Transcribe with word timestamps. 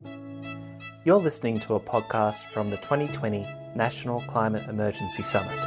You're 0.00 1.18
listening 1.18 1.58
to 1.60 1.74
a 1.74 1.80
podcast 1.80 2.44
from 2.52 2.70
the 2.70 2.76
2020 2.76 3.44
National 3.74 4.20
Climate 4.20 4.68
Emergency 4.68 5.24
Summit. 5.24 5.58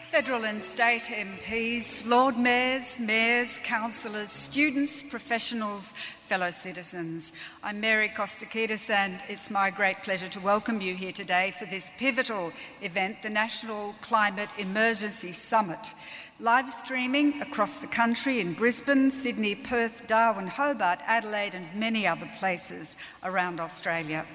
Federal 0.00 0.44
and 0.44 0.60
state 0.60 1.02
MPs, 1.02 2.08
Lord 2.08 2.36
Mayors, 2.36 2.98
Mayors, 2.98 3.60
Councillors, 3.60 4.30
students, 4.30 5.04
professionals, 5.04 5.92
fellow 6.26 6.50
citizens. 6.50 7.32
I'm 7.62 7.80
Mary 7.80 8.08
Kostakidis, 8.08 8.90
and 8.90 9.22
it's 9.28 9.48
my 9.48 9.70
great 9.70 9.98
pleasure 10.02 10.28
to 10.28 10.40
welcome 10.40 10.80
you 10.80 10.94
here 10.94 11.12
today 11.12 11.52
for 11.56 11.66
this 11.66 11.96
pivotal 11.96 12.50
event, 12.82 13.22
the 13.22 13.30
National 13.30 13.94
Climate 14.00 14.50
Emergency 14.58 15.30
Summit. 15.30 15.94
Live 16.38 16.68
streaming 16.68 17.40
across 17.40 17.78
the 17.78 17.86
country 17.86 18.40
in 18.40 18.52
Brisbane, 18.52 19.10
Sydney, 19.10 19.54
Perth, 19.54 20.06
Darwin, 20.06 20.48
Hobart, 20.48 21.00
Adelaide, 21.06 21.54
and 21.54 21.74
many 21.74 22.06
other 22.06 22.28
places 22.38 22.98
around 23.24 23.58
Australia. 23.58 24.26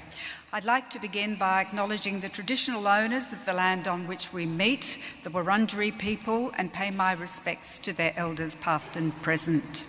I'd 0.51 0.65
like 0.65 0.89
to 0.89 0.99
begin 0.99 1.35
by 1.35 1.61
acknowledging 1.61 2.19
the 2.19 2.27
traditional 2.27 2.87
owners 2.87 3.33
of 3.33 3.45
the 3.45 3.53
land 3.53 3.87
on 3.87 4.07
which 4.07 4.33
we 4.33 4.47
meet, 4.47 4.97
the 5.23 5.29
Wurundjeri 5.29 5.95
people, 5.99 6.51
and 6.57 6.73
pay 6.73 6.89
my 6.89 7.13
respects 7.13 7.77
to 7.77 7.95
their 7.95 8.13
elders, 8.17 8.55
past 8.55 8.95
and 8.95 9.13
present. 9.21 9.85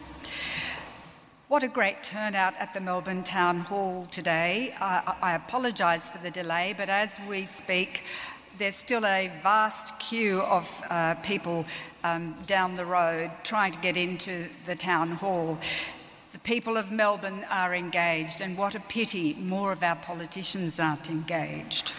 What 1.49 1.63
a 1.63 1.69
great 1.69 2.03
turnout 2.03 2.55
at 2.59 2.73
the 2.73 2.81
Melbourne 2.81 3.25
Town 3.25 3.61
Hall 3.61 4.07
today. 4.11 4.75
I, 4.81 5.15
I 5.21 5.35
apologise 5.35 6.09
for 6.09 6.17
the 6.17 6.31
delay, 6.31 6.75
but 6.77 6.89
as 6.89 7.19
we 7.29 7.45
speak, 7.45 8.05
there's 8.63 8.77
still 8.77 9.05
a 9.05 9.29
vast 9.43 9.99
queue 9.99 10.41
of 10.43 10.85
uh, 10.89 11.17
people 11.17 11.67
um, 12.05 12.33
down 12.47 12.77
the 12.77 12.85
road 12.85 13.29
trying 13.43 13.73
to 13.73 13.79
get 13.81 13.97
into 13.97 14.47
the 14.67 14.77
town 14.77 15.11
hall. 15.11 15.59
The 16.33 16.39
people 16.39 16.77
of 16.77 16.93
Melbourne 16.93 17.45
are 17.51 17.75
engaged, 17.75 18.41
and 18.41 18.57
what 18.57 18.77
a 18.77 18.81
pity 18.81 19.35
more 19.35 19.73
of 19.73 19.83
our 19.83 19.97
politicians 19.97 20.79
aren't 20.79 21.11
engaged. 21.11 21.93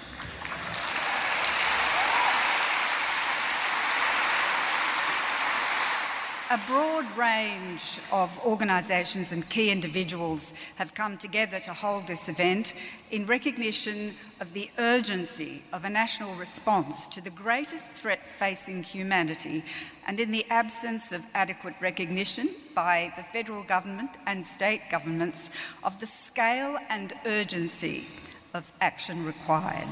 A 6.54 6.60
broad 6.68 7.08
range 7.18 7.98
of 8.12 8.30
organisations 8.46 9.32
and 9.32 9.50
key 9.50 9.72
individuals 9.72 10.54
have 10.76 10.94
come 10.94 11.18
together 11.18 11.60
to 11.62 11.74
hold 11.74 12.06
this 12.06 12.30
event 12.30 12.76
in 13.10 13.26
recognition 13.26 14.12
of 14.40 14.54
the 14.54 14.70
urgency 14.78 15.64
of 15.74 15.84
a 15.84 15.90
national 15.90 16.36
response 16.36 17.08
to 17.08 17.22
the 17.22 17.32
greatest 17.32 17.90
threat 17.90 18.20
facing 18.20 18.84
humanity 18.84 19.64
and 20.06 20.20
in 20.20 20.30
the 20.30 20.46
absence 20.52 21.12
of 21.12 21.26
adequate 21.34 21.74
recognition 21.80 22.48
by 22.76 23.12
the 23.16 23.24
federal 23.24 23.64
government 23.64 24.12
and 24.28 24.46
state 24.46 24.82
governments 24.92 25.50
of 25.84 26.00
the 26.00 26.06
scale 26.06 26.78
and 26.88 27.14
urgency 27.26 28.06
of 28.54 28.72
action 28.80 29.26
required. 29.26 29.88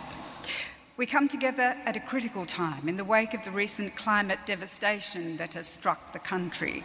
We 0.97 1.06
come 1.06 1.30
together 1.30 1.78
at 1.86 1.95
a 1.95 2.02
critical 2.02 2.45
time 2.45 2.89
in 2.89 2.97
the 2.97 3.06
wake 3.06 3.34
of 3.34 3.45
the 3.45 3.52
recent 3.52 3.95
climate 3.95 4.39
devastation 4.45 5.38
that 5.38 5.53
has 5.53 5.66
struck 5.66 6.11
the 6.11 6.20
country. 6.20 6.84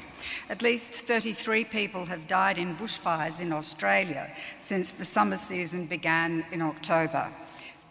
At 0.49 0.63
least 0.63 0.93
33 0.93 1.65
people 1.65 2.07
have 2.07 2.29
died 2.29 2.57
in 2.57 2.77
bushfires 2.77 3.41
in 3.41 3.53
Australia 3.53 4.31
since 4.61 4.93
the 4.93 5.05
summer 5.05 5.37
season 5.37 5.87
began 5.87 6.47
in 6.53 6.63
October, 6.63 7.31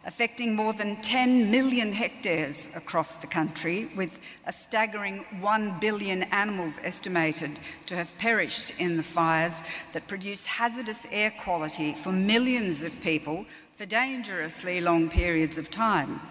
affecting 0.06 0.56
more 0.56 0.72
than 0.74 0.96
10 0.98 1.50
million 1.50 1.92
hectares 1.92 2.70
across 2.76 3.16
the 3.16 3.28
country, 3.28 3.90
with 3.96 4.20
a 4.46 4.52
staggering 4.52 5.26
1 5.40 5.80
billion 5.80 6.24
animals 6.24 6.80
estimated 6.84 7.60
to 7.88 7.96
have 7.96 8.16
perished 8.18 8.80
in 8.80 8.98
the 8.98 9.04
fires 9.04 9.64
that 9.94 10.08
produce 10.08 10.46
hazardous 10.46 11.08
air 11.12 11.34
quality 11.44 11.94
for 11.94 12.12
millions 12.12 12.84
of 12.84 13.02
people 13.02 13.46
for 13.76 13.86
dangerously 13.86 14.80
long 14.80 15.10
periods 15.10 15.58
of 15.58 15.72
time. 15.72 16.22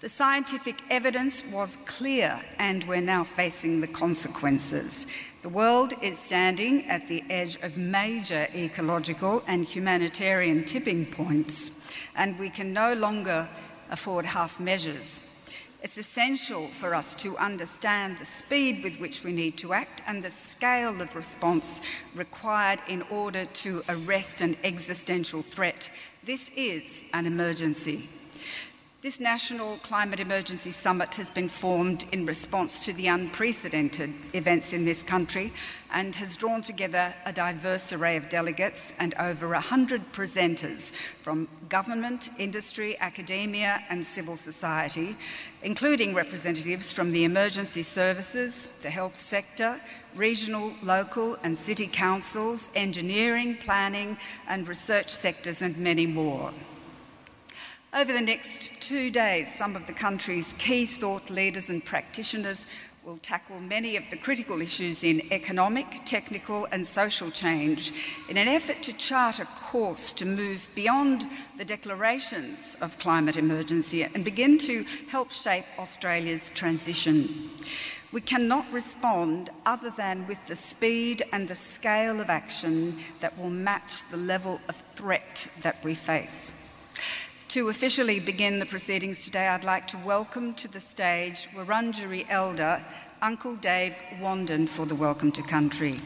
The 0.00 0.08
scientific 0.08 0.82
evidence 0.90 1.44
was 1.46 1.78
clear, 1.86 2.40
and 2.58 2.82
we're 2.84 3.00
now 3.00 3.22
facing 3.22 3.80
the 3.80 3.86
consequences. 3.86 5.06
The 5.42 5.48
world 5.48 5.92
is 6.00 6.18
standing 6.18 6.86
at 6.88 7.08
the 7.08 7.24
edge 7.28 7.56
of 7.62 7.76
major 7.76 8.46
ecological 8.54 9.42
and 9.46 9.64
humanitarian 9.64 10.64
tipping 10.64 11.04
points, 11.04 11.72
and 12.14 12.38
we 12.38 12.48
can 12.48 12.72
no 12.72 12.94
longer 12.94 13.48
afford 13.90 14.24
half 14.24 14.60
measures. 14.60 15.20
It's 15.82 15.98
essential 15.98 16.68
for 16.68 16.94
us 16.94 17.16
to 17.16 17.36
understand 17.38 18.18
the 18.18 18.24
speed 18.24 18.84
with 18.84 19.00
which 19.00 19.24
we 19.24 19.32
need 19.32 19.58
to 19.58 19.72
act 19.72 20.00
and 20.06 20.22
the 20.22 20.30
scale 20.30 21.02
of 21.02 21.16
response 21.16 21.80
required 22.14 22.80
in 22.86 23.02
order 23.10 23.44
to 23.44 23.82
arrest 23.88 24.40
an 24.42 24.56
existential 24.62 25.42
threat 25.42 25.90
this 26.24 26.52
is 26.56 27.04
an 27.12 27.26
emergency. 27.26 28.08
This 29.02 29.18
National 29.18 29.78
Climate 29.78 30.20
Emergency 30.20 30.70
Summit 30.70 31.16
has 31.16 31.28
been 31.28 31.48
formed 31.48 32.04
in 32.12 32.24
response 32.24 32.84
to 32.84 32.92
the 32.92 33.08
unprecedented 33.08 34.14
events 34.32 34.72
in 34.72 34.84
this 34.84 35.02
country 35.02 35.52
and 35.92 36.14
has 36.14 36.36
drawn 36.36 36.62
together 36.62 37.12
a 37.26 37.32
diverse 37.32 37.92
array 37.92 38.16
of 38.16 38.30
delegates 38.30 38.92
and 39.00 39.12
over 39.18 39.48
100 39.48 40.12
presenters 40.12 40.92
from 41.20 41.48
government, 41.68 42.30
industry, 42.38 42.96
academia, 43.00 43.82
and 43.90 44.04
civil 44.04 44.36
society, 44.36 45.16
including 45.64 46.14
representatives 46.14 46.92
from 46.92 47.10
the 47.10 47.24
emergency 47.24 47.82
services, 47.82 48.66
the 48.84 48.90
health 48.90 49.18
sector, 49.18 49.80
regional, 50.14 50.74
local, 50.80 51.36
and 51.42 51.58
city 51.58 51.88
councils, 51.88 52.70
engineering, 52.76 53.56
planning, 53.56 54.16
and 54.46 54.68
research 54.68 55.08
sectors, 55.12 55.60
and 55.60 55.76
many 55.76 56.06
more. 56.06 56.52
Over 57.94 58.14
the 58.14 58.22
next 58.22 58.80
two 58.80 59.10
days, 59.10 59.48
some 59.54 59.76
of 59.76 59.86
the 59.86 59.92
country's 59.92 60.54
key 60.54 60.86
thought 60.86 61.28
leaders 61.28 61.68
and 61.68 61.84
practitioners 61.84 62.66
will 63.04 63.18
tackle 63.18 63.60
many 63.60 63.96
of 63.96 64.08
the 64.08 64.16
critical 64.16 64.62
issues 64.62 65.04
in 65.04 65.20
economic, 65.30 66.02
technical, 66.06 66.66
and 66.72 66.86
social 66.86 67.30
change 67.30 67.92
in 68.30 68.38
an 68.38 68.48
effort 68.48 68.82
to 68.84 68.94
chart 68.94 69.40
a 69.40 69.44
course 69.44 70.14
to 70.14 70.24
move 70.24 70.70
beyond 70.74 71.26
the 71.58 71.66
declarations 71.66 72.78
of 72.80 72.98
climate 72.98 73.36
emergency 73.36 74.04
and 74.04 74.24
begin 74.24 74.56
to 74.56 74.86
help 75.08 75.30
shape 75.30 75.66
Australia's 75.78 76.48
transition. 76.48 77.28
We 78.10 78.22
cannot 78.22 78.72
respond 78.72 79.50
other 79.66 79.90
than 79.90 80.26
with 80.26 80.46
the 80.46 80.56
speed 80.56 81.22
and 81.30 81.46
the 81.46 81.54
scale 81.54 82.22
of 82.22 82.30
action 82.30 83.00
that 83.20 83.38
will 83.38 83.50
match 83.50 84.08
the 84.10 84.16
level 84.16 84.62
of 84.66 84.76
threat 84.76 85.48
that 85.60 85.84
we 85.84 85.94
face. 85.94 86.54
To 87.52 87.68
officially 87.68 88.18
begin 88.18 88.60
the 88.60 88.64
proceedings 88.64 89.26
today, 89.26 89.46
I'd 89.46 89.62
like 89.62 89.86
to 89.88 89.98
welcome 89.98 90.54
to 90.54 90.68
the 90.68 90.80
stage 90.80 91.48
Wurundjeri 91.54 92.24
Elder 92.30 92.82
Uncle 93.20 93.56
Dave 93.56 93.94
Wandin 94.22 94.66
for 94.66 94.86
the 94.86 94.94
Welcome 94.94 95.30
to 95.32 95.42
Country. 95.42 95.96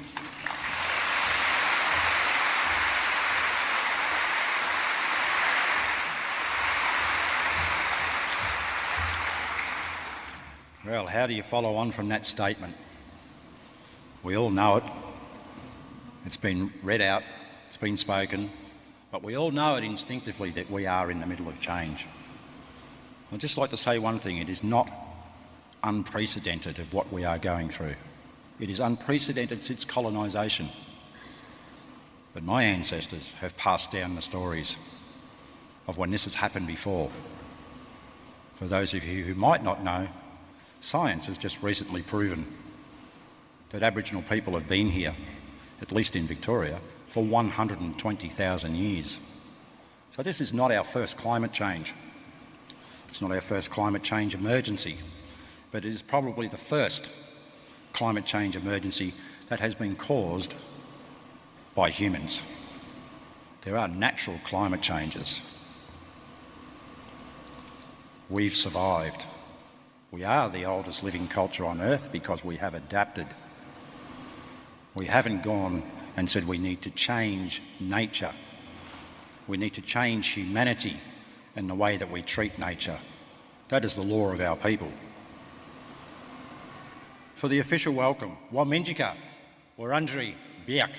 Well, 10.84 11.06
how 11.06 11.28
do 11.28 11.34
you 11.34 11.44
follow 11.44 11.76
on 11.76 11.92
from 11.92 12.08
that 12.08 12.26
statement? 12.26 12.74
We 14.24 14.36
all 14.36 14.50
know 14.50 14.78
it. 14.78 14.84
It's 16.24 16.36
been 16.36 16.72
read 16.82 17.00
out, 17.00 17.22
it's 17.68 17.76
been 17.76 17.96
spoken, 17.96 18.50
but 19.16 19.22
we 19.22 19.34
all 19.34 19.50
know 19.50 19.76
it 19.76 19.82
instinctively 19.82 20.50
that 20.50 20.70
we 20.70 20.84
are 20.84 21.10
in 21.10 21.20
the 21.20 21.26
middle 21.26 21.48
of 21.48 21.58
change. 21.58 22.06
I'd 23.32 23.40
just 23.40 23.56
like 23.56 23.70
to 23.70 23.76
say 23.78 23.98
one 23.98 24.18
thing 24.18 24.36
it 24.36 24.50
is 24.50 24.62
not 24.62 24.92
unprecedented 25.82 26.78
of 26.78 26.92
what 26.92 27.10
we 27.10 27.24
are 27.24 27.38
going 27.38 27.70
through. 27.70 27.94
It 28.60 28.68
is 28.68 28.78
unprecedented 28.78 29.64
since 29.64 29.86
colonisation. 29.86 30.68
But 32.34 32.42
my 32.42 32.64
ancestors 32.64 33.32
have 33.40 33.56
passed 33.56 33.90
down 33.90 34.16
the 34.16 34.20
stories 34.20 34.76
of 35.88 35.96
when 35.96 36.10
this 36.10 36.24
has 36.24 36.34
happened 36.34 36.66
before. 36.66 37.10
For 38.56 38.66
those 38.66 38.92
of 38.92 39.02
you 39.02 39.24
who 39.24 39.34
might 39.34 39.64
not 39.64 39.82
know, 39.82 40.08
Science 40.80 41.24
has 41.28 41.38
just 41.38 41.62
recently 41.62 42.02
proven 42.02 42.44
that 43.70 43.82
Aboriginal 43.82 44.20
people 44.20 44.52
have 44.52 44.68
been 44.68 44.90
here, 44.90 45.14
at 45.80 45.90
least 45.90 46.16
in 46.16 46.26
Victoria, 46.26 46.80
for 47.16 47.24
120,000 47.24 48.76
years. 48.76 49.20
So 50.10 50.22
this 50.22 50.42
is 50.42 50.52
not 50.52 50.70
our 50.70 50.84
first 50.84 51.16
climate 51.16 51.50
change. 51.50 51.94
It's 53.08 53.22
not 53.22 53.32
our 53.32 53.40
first 53.40 53.70
climate 53.70 54.02
change 54.02 54.34
emergency, 54.34 54.96
but 55.72 55.86
it 55.86 55.88
is 55.88 56.02
probably 56.02 56.46
the 56.46 56.58
first 56.58 57.10
climate 57.94 58.26
change 58.26 58.54
emergency 58.54 59.14
that 59.48 59.60
has 59.60 59.74
been 59.74 59.96
caused 59.96 60.56
by 61.74 61.88
humans. 61.88 62.42
There 63.62 63.78
are 63.78 63.88
natural 63.88 64.38
climate 64.44 64.82
changes. 64.82 65.72
We've 68.28 68.54
survived. 68.54 69.24
We 70.10 70.22
are 70.22 70.50
the 70.50 70.66
oldest 70.66 71.02
living 71.02 71.28
culture 71.28 71.64
on 71.64 71.80
earth 71.80 72.12
because 72.12 72.44
we 72.44 72.58
have 72.58 72.74
adapted. 72.74 73.28
We 74.94 75.06
haven't 75.06 75.42
gone 75.42 75.82
and 76.16 76.28
said 76.28 76.48
we 76.48 76.58
need 76.58 76.82
to 76.82 76.90
change 76.90 77.62
nature. 77.78 78.32
We 79.46 79.56
need 79.56 79.74
to 79.74 79.82
change 79.82 80.28
humanity 80.28 80.96
and 81.54 81.68
the 81.68 81.74
way 81.74 81.96
that 81.96 82.10
we 82.10 82.22
treat 82.22 82.58
nature. 82.58 82.98
That 83.68 83.84
is 83.84 83.94
the 83.94 84.02
law 84.02 84.32
of 84.32 84.40
our 84.40 84.56
people. 84.56 84.90
For 87.34 87.48
the 87.48 87.58
official 87.58 87.92
welcome, 87.92 88.36
Wominjeka, 88.52 89.14
Wurundjeri, 89.78 90.32
Biak. 90.66 90.94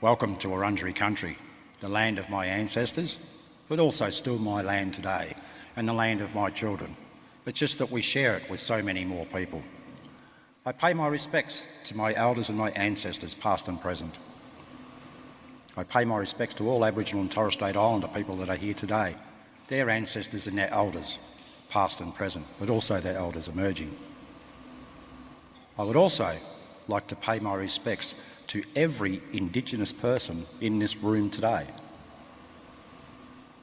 Welcome 0.00 0.36
to 0.38 0.48
Wurundjeri 0.48 0.96
country, 0.96 1.36
the 1.78 1.88
land 1.88 2.18
of 2.18 2.28
my 2.28 2.46
ancestors, 2.46 3.40
but 3.68 3.78
also 3.78 4.10
still 4.10 4.38
my 4.38 4.62
land 4.62 4.94
today 4.94 5.34
and 5.76 5.88
the 5.88 5.92
land 5.92 6.20
of 6.20 6.34
my 6.34 6.50
children. 6.50 6.96
It's 7.46 7.58
just 7.58 7.78
that 7.78 7.90
we 7.90 8.02
share 8.02 8.36
it 8.36 8.50
with 8.50 8.60
so 8.60 8.82
many 8.82 9.04
more 9.04 9.26
people. 9.26 9.62
I 10.64 10.72
pay 10.72 10.92
my 10.92 11.08
respects 11.08 11.66
to 11.86 11.96
my 11.96 12.12
elders 12.14 12.50
and 12.50 12.58
my 12.58 12.70
ancestors, 12.72 13.34
past 13.34 13.66
and 13.66 13.80
present. 13.80 14.14
I 15.76 15.84
pay 15.84 16.04
my 16.04 16.18
respects 16.18 16.54
to 16.54 16.68
all 16.68 16.84
Aboriginal 16.84 17.22
and 17.22 17.32
Torres 17.32 17.54
Strait 17.54 17.76
Islander 17.76 18.08
people 18.08 18.36
that 18.36 18.50
are 18.50 18.56
here 18.56 18.74
today, 18.74 19.16
their 19.68 19.88
ancestors 19.88 20.46
and 20.46 20.58
their 20.58 20.70
elders, 20.70 21.18
past 21.70 22.00
and 22.02 22.14
present, 22.14 22.44
but 22.58 22.68
also 22.68 22.98
their 23.00 23.16
elders 23.16 23.48
emerging. 23.48 23.96
I 25.78 25.84
would 25.84 25.96
also 25.96 26.36
like 26.88 27.06
to 27.06 27.16
pay 27.16 27.38
my 27.38 27.54
respects 27.54 28.14
to 28.48 28.62
every 28.76 29.22
Indigenous 29.32 29.92
person 29.92 30.44
in 30.60 30.78
this 30.78 30.98
room 30.98 31.30
today, 31.30 31.68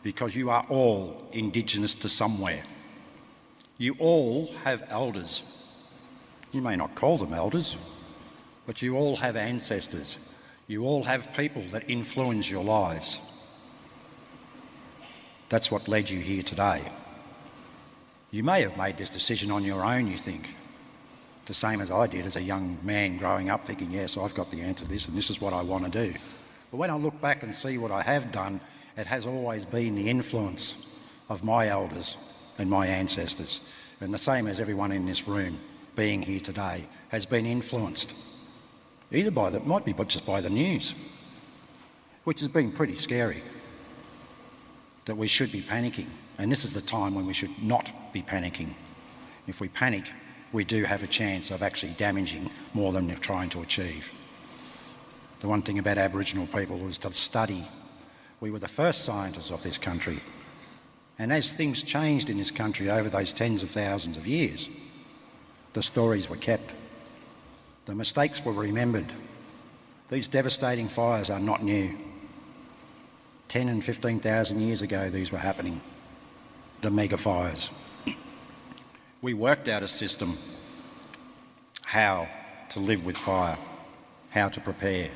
because 0.01 0.35
you 0.35 0.49
are 0.49 0.65
all 0.69 1.27
Indigenous 1.31 1.93
to 1.93 2.09
somewhere. 2.09 2.63
You 3.77 3.95
all 3.99 4.51
have 4.63 4.83
elders. 4.89 5.66
You 6.51 6.61
may 6.61 6.75
not 6.75 6.95
call 6.95 7.17
them 7.17 7.33
elders, 7.33 7.77
but 8.65 8.81
you 8.81 8.95
all 8.95 9.17
have 9.17 9.35
ancestors. 9.35 10.35
You 10.67 10.85
all 10.85 11.03
have 11.03 11.33
people 11.35 11.63
that 11.71 11.89
influence 11.89 12.49
your 12.49 12.63
lives. 12.63 13.33
That's 15.49 15.71
what 15.71 15.87
led 15.87 16.09
you 16.09 16.19
here 16.19 16.43
today. 16.43 16.83
You 18.31 18.43
may 18.43 18.61
have 18.61 18.77
made 18.77 18.97
this 18.97 19.09
decision 19.09 19.51
on 19.51 19.63
your 19.63 19.85
own, 19.85 20.07
you 20.07 20.17
think, 20.17 20.49
the 21.45 21.53
same 21.53 21.79
as 21.79 21.89
I 21.89 22.07
did 22.07 22.25
as 22.25 22.35
a 22.35 22.41
young 22.41 22.77
man 22.83 23.17
growing 23.17 23.49
up, 23.49 23.63
thinking, 23.63 23.91
yes, 23.91 24.17
I've 24.17 24.35
got 24.35 24.51
the 24.51 24.61
answer 24.61 24.83
to 24.83 24.91
this 24.91 25.07
and 25.07 25.17
this 25.17 25.29
is 25.29 25.39
what 25.39 25.53
I 25.53 25.61
want 25.61 25.85
to 25.85 25.89
do. 25.89 26.13
But 26.71 26.77
when 26.77 26.89
I 26.89 26.95
look 26.95 27.19
back 27.21 27.43
and 27.43 27.55
see 27.55 27.77
what 27.77 27.91
I 27.91 28.01
have 28.01 28.33
done, 28.33 28.59
it 28.97 29.07
has 29.07 29.25
always 29.25 29.63
been 29.63 29.95
the 29.95 30.09
influence 30.09 30.99
of 31.29 31.45
my 31.45 31.69
elders 31.69 32.17
and 32.57 32.69
my 32.69 32.87
ancestors. 32.87 33.61
And 34.01 34.13
the 34.13 34.17
same 34.17 34.47
as 34.47 34.59
everyone 34.59 34.91
in 34.91 35.05
this 35.05 35.27
room 35.27 35.57
being 35.97 36.21
here 36.21 36.39
today 36.39 36.85
has 37.09 37.25
been 37.25 37.45
influenced 37.45 38.15
either 39.11 39.31
by 39.31 39.49
the, 39.49 39.59
might 39.61 39.83
be 39.83 39.93
but 39.93 40.07
just 40.07 40.25
by 40.25 40.39
the 40.39 40.49
news, 40.49 40.93
which 42.23 42.39
has 42.39 42.49
been 42.49 42.71
pretty 42.71 42.95
scary. 42.95 43.41
That 45.05 45.17
we 45.17 45.27
should 45.27 45.51
be 45.51 45.61
panicking, 45.61 46.07
and 46.37 46.51
this 46.51 46.65
is 46.65 46.73
the 46.73 46.81
time 46.81 47.15
when 47.15 47.25
we 47.25 47.33
should 47.33 47.63
not 47.63 47.91
be 48.13 48.21
panicking. 48.21 48.69
If 49.47 49.61
we 49.61 49.69
panic, 49.69 50.03
we 50.51 50.65
do 50.65 50.83
have 50.83 51.03
a 51.03 51.07
chance 51.07 51.51
of 51.51 51.63
actually 51.63 51.93
damaging 51.93 52.49
more 52.73 52.91
than 52.91 53.07
we're 53.07 53.15
trying 53.15 53.49
to 53.51 53.61
achieve. 53.61 54.11
The 55.39 55.47
one 55.47 55.61
thing 55.61 55.79
about 55.79 55.97
Aboriginal 55.97 56.47
people 56.47 56.77
was 56.77 56.97
to 56.99 57.11
study. 57.13 57.65
We 58.41 58.51
were 58.51 58.59
the 58.59 58.67
first 58.67 59.05
scientists 59.05 59.51
of 59.51 59.63
this 59.63 59.77
country. 59.77 60.19
And 61.17 61.31
as 61.31 61.53
things 61.53 61.83
changed 61.83 62.29
in 62.29 62.37
this 62.37 62.51
country 62.51 62.89
over 62.89 63.09
those 63.09 63.33
tens 63.33 63.63
of 63.63 63.71
thousands 63.71 64.17
of 64.17 64.27
years, 64.27 64.69
the 65.77 65.83
stories 65.83 66.27
were 66.27 66.37
kept. 66.37 66.73
The 67.85 67.93
mistakes 67.93 68.43
were 68.43 68.51
remembered. 68.51 69.13
These 70.09 70.25
devastating 70.25 70.87
fires 70.87 71.29
are 71.29 71.39
not 71.39 71.61
new. 71.61 71.95
10 73.49 73.69
and 73.69 73.85
15,000 73.85 74.59
years 74.59 74.81
ago, 74.81 75.11
these 75.11 75.31
were 75.31 75.37
happening. 75.37 75.81
The 76.81 76.89
mega 76.89 77.15
fires. 77.15 77.69
We 79.21 79.35
worked 79.35 79.67
out 79.67 79.83
a 79.83 79.87
system 79.87 80.33
how 81.83 82.27
to 82.69 82.79
live 82.79 83.05
with 83.05 83.15
fire, 83.15 83.59
how 84.31 84.47
to 84.47 84.59
prepare. 84.59 85.11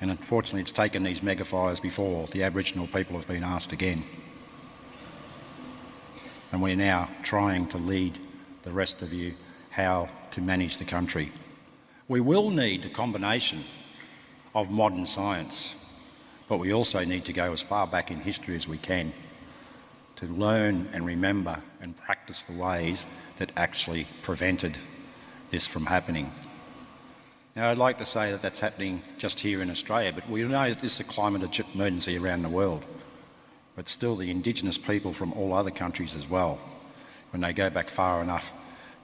And 0.00 0.10
unfortunately, 0.10 0.62
it's 0.62 0.72
taken 0.72 1.02
these 1.02 1.22
mega 1.22 1.44
fires 1.44 1.80
before 1.80 2.28
the 2.28 2.44
Aboriginal 2.44 2.86
people 2.86 3.14
have 3.16 3.28
been 3.28 3.44
asked 3.44 3.74
again. 3.74 4.04
And 6.50 6.62
we're 6.62 6.76
now 6.76 7.10
trying 7.22 7.66
to 7.68 7.76
lead 7.76 8.18
the 8.62 8.70
rest 8.70 9.02
of 9.02 9.12
you 9.12 9.34
how 9.70 10.08
to 10.32 10.40
manage 10.40 10.78
the 10.78 10.84
country. 10.84 11.32
We 12.08 12.20
will 12.20 12.50
need 12.50 12.84
a 12.84 12.88
combination 12.88 13.64
of 14.54 14.70
modern 14.70 15.06
science, 15.06 16.00
but 16.48 16.58
we 16.58 16.72
also 16.72 17.04
need 17.04 17.24
to 17.26 17.32
go 17.32 17.52
as 17.52 17.62
far 17.62 17.86
back 17.86 18.10
in 18.10 18.20
history 18.20 18.56
as 18.56 18.66
we 18.66 18.78
can 18.78 19.12
to 20.16 20.26
learn 20.26 20.88
and 20.92 21.06
remember 21.06 21.62
and 21.80 21.96
practice 21.96 22.42
the 22.44 22.52
ways 22.52 23.06
that 23.36 23.52
actually 23.56 24.06
prevented 24.22 24.76
this 25.50 25.66
from 25.66 25.86
happening. 25.86 26.32
Now, 27.54 27.70
I'd 27.70 27.78
like 27.78 27.98
to 27.98 28.04
say 28.04 28.32
that 28.32 28.42
that's 28.42 28.60
happening 28.60 29.02
just 29.16 29.40
here 29.40 29.62
in 29.62 29.70
Australia, 29.70 30.12
but 30.12 30.28
we 30.28 30.42
know 30.42 30.68
that 30.68 30.80
this 30.80 30.94
is 30.94 31.00
a 31.00 31.04
climate 31.04 31.60
emergency 31.74 32.16
around 32.18 32.42
the 32.42 32.48
world. 32.48 32.84
But 33.76 33.88
still, 33.88 34.16
the 34.16 34.30
Indigenous 34.30 34.78
people 34.78 35.12
from 35.12 35.32
all 35.34 35.52
other 35.52 35.70
countries 35.70 36.16
as 36.16 36.28
well, 36.28 36.58
when 37.30 37.42
they 37.42 37.52
go 37.52 37.70
back 37.70 37.88
far 37.88 38.22
enough 38.22 38.52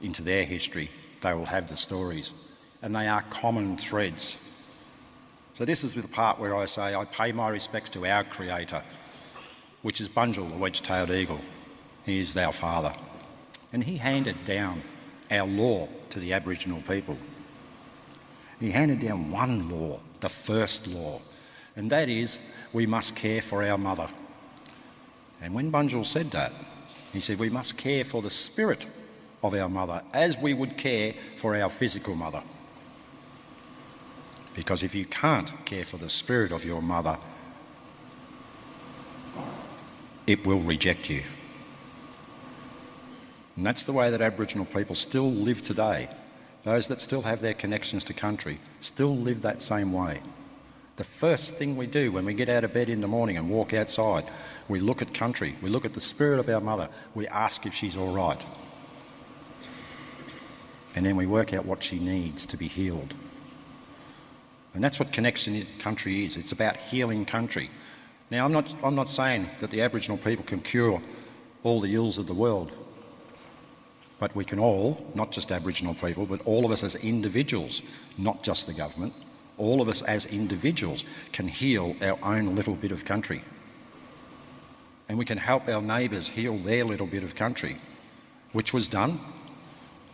into 0.00 0.22
their 0.22 0.44
history, 0.44 0.90
they 1.20 1.32
will 1.32 1.46
have 1.46 1.68
the 1.68 1.76
stories. 1.76 2.32
And 2.82 2.94
they 2.94 3.08
are 3.08 3.22
common 3.22 3.76
threads. 3.76 4.40
So, 5.54 5.64
this 5.64 5.84
is 5.84 5.94
the 5.94 6.06
part 6.08 6.38
where 6.38 6.56
I 6.56 6.64
say 6.64 6.94
I 6.94 7.04
pay 7.04 7.32
my 7.32 7.48
respects 7.48 7.90
to 7.90 8.06
our 8.06 8.24
Creator, 8.24 8.82
which 9.82 10.00
is 10.00 10.08
Bunjil, 10.08 10.50
the 10.50 10.58
wedge 10.58 10.82
tailed 10.82 11.10
eagle. 11.10 11.40
He 12.04 12.18
is 12.18 12.36
our 12.36 12.52
Father. 12.52 12.92
And 13.72 13.84
he 13.84 13.96
handed 13.96 14.44
down 14.44 14.82
our 15.30 15.46
law 15.46 15.88
to 16.10 16.18
the 16.18 16.32
Aboriginal 16.32 16.82
people. 16.82 17.16
He 18.60 18.70
handed 18.70 19.00
down 19.00 19.30
one 19.30 19.68
law, 19.68 20.00
the 20.20 20.28
first 20.28 20.86
law, 20.88 21.20
and 21.76 21.90
that 21.90 22.08
is 22.08 22.38
we 22.72 22.86
must 22.86 23.16
care 23.16 23.40
for 23.40 23.64
our 23.64 23.78
mother. 23.78 24.08
And 25.40 25.54
when 25.54 25.72
Bunjil 25.72 26.06
said 26.06 26.30
that, 26.30 26.52
he 27.14 27.20
said 27.20 27.38
we 27.38 27.48
must 27.48 27.78
care 27.78 28.04
for 28.04 28.20
the 28.20 28.30
spirit 28.30 28.86
of 29.42 29.54
our 29.54 29.68
mother 29.68 30.02
as 30.12 30.36
we 30.36 30.52
would 30.52 30.76
care 30.76 31.14
for 31.36 31.56
our 31.56 31.70
physical 31.70 32.14
mother. 32.14 32.42
Because 34.54 34.82
if 34.82 34.94
you 34.94 35.04
can't 35.04 35.52
care 35.64 35.84
for 35.84 35.96
the 35.96 36.08
spirit 36.08 36.52
of 36.52 36.64
your 36.64 36.82
mother, 36.82 37.18
it 40.26 40.46
will 40.46 40.60
reject 40.60 41.10
you. 41.10 41.22
And 43.56 43.64
that's 43.64 43.84
the 43.84 43.92
way 43.92 44.10
that 44.10 44.20
Aboriginal 44.20 44.64
people 44.64 44.94
still 44.94 45.30
live 45.30 45.62
today. 45.62 46.08
Those 46.64 46.88
that 46.88 47.00
still 47.00 47.22
have 47.22 47.40
their 47.40 47.54
connections 47.54 48.04
to 48.04 48.14
country 48.14 48.58
still 48.80 49.16
live 49.16 49.42
that 49.42 49.60
same 49.60 49.92
way. 49.92 50.20
The 50.96 51.04
first 51.04 51.56
thing 51.56 51.76
we 51.76 51.86
do 51.86 52.12
when 52.12 52.24
we 52.24 52.34
get 52.34 52.48
out 52.48 52.64
of 52.64 52.72
bed 52.72 52.88
in 52.88 53.00
the 53.00 53.08
morning 53.08 53.36
and 53.36 53.50
walk 53.50 53.74
outside, 53.74 54.24
we 54.68 54.80
look 54.80 55.02
at 55.02 55.12
country, 55.12 55.54
we 55.62 55.68
look 55.68 55.84
at 55.84 55.94
the 55.94 56.00
spirit 56.00 56.38
of 56.38 56.48
our 56.48 56.60
mother, 56.60 56.88
we 57.14 57.28
ask 57.28 57.66
if 57.66 57.74
she's 57.74 57.96
all 57.96 58.14
right 58.14 58.42
and 60.94 61.04
then 61.04 61.16
we 61.16 61.26
work 61.26 61.52
out 61.52 61.66
what 61.66 61.82
she 61.82 61.98
needs 61.98 62.46
to 62.46 62.56
be 62.56 62.68
healed. 62.68 63.14
And 64.74 64.82
that's 64.82 64.98
what 64.98 65.12
Connection 65.12 65.64
Country 65.78 66.24
is. 66.24 66.36
It's 66.36 66.52
about 66.52 66.76
healing 66.76 67.24
country. 67.24 67.70
Now, 68.30 68.44
I'm 68.44 68.52
not, 68.52 68.74
I'm 68.82 68.94
not 68.94 69.08
saying 69.08 69.48
that 69.60 69.70
the 69.70 69.82
Aboriginal 69.82 70.18
people 70.18 70.44
can 70.44 70.60
cure 70.60 71.00
all 71.62 71.80
the 71.80 71.94
ills 71.94 72.18
of 72.18 72.26
the 72.26 72.34
world, 72.34 72.72
but 74.18 74.34
we 74.34 74.44
can 74.44 74.58
all, 74.58 75.04
not 75.14 75.30
just 75.30 75.52
Aboriginal 75.52 75.94
people, 75.94 76.26
but 76.26 76.44
all 76.46 76.64
of 76.64 76.70
us 76.70 76.82
as 76.82 76.96
individuals, 76.96 77.82
not 78.18 78.42
just 78.42 78.66
the 78.66 78.72
government, 78.72 79.12
all 79.58 79.80
of 79.80 79.88
us 79.88 80.02
as 80.02 80.26
individuals 80.26 81.04
can 81.32 81.46
heal 81.46 81.94
our 82.02 82.18
own 82.22 82.56
little 82.56 82.74
bit 82.74 82.90
of 82.90 83.04
country. 83.04 83.42
And 85.08 85.18
we 85.18 85.24
can 85.24 85.38
help 85.38 85.68
our 85.68 85.82
neighbours 85.82 86.28
heal 86.28 86.56
their 86.56 86.84
little 86.84 87.06
bit 87.06 87.24
of 87.24 87.34
country, 87.34 87.76
which 88.52 88.72
was 88.72 88.88
done 88.88 89.18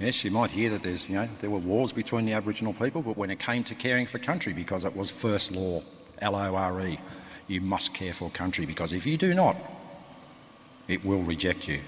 Yes, 0.01 0.25
you 0.25 0.31
might 0.31 0.51
hear 0.51 0.71
that 0.71 0.83
there's, 0.83 1.11
you 1.11 1.15
know, 1.15 1.29
there 1.41 1.51
were 1.51 1.59
wars 1.59 1.93
between 1.93 2.25
the 2.25 2.33
Aboriginal 2.33 2.73
people, 2.73 3.03
but 3.03 3.19
when 3.19 3.31
it 3.31 3.39
came 3.39 3.63
to 3.65 3.75
caring 3.75 4.07
for 4.07 4.19
country, 4.19 4.55
because 4.55 4.87
it 4.87 4.97
was 4.97 5.11
first 5.11 5.53
law, 5.53 5.83
L-O-R-E, 6.23 6.99
you 7.49 7.61
must 7.61 7.93
care 7.93 8.15
for 8.15 8.31
country, 8.31 8.65
because 8.65 8.95
if 8.95 9.05
you 9.05 9.19
do 9.19 9.35
not, 9.35 9.57
it 10.89 11.05
will 11.05 11.21
reject 11.23 11.69
you. 11.69 11.81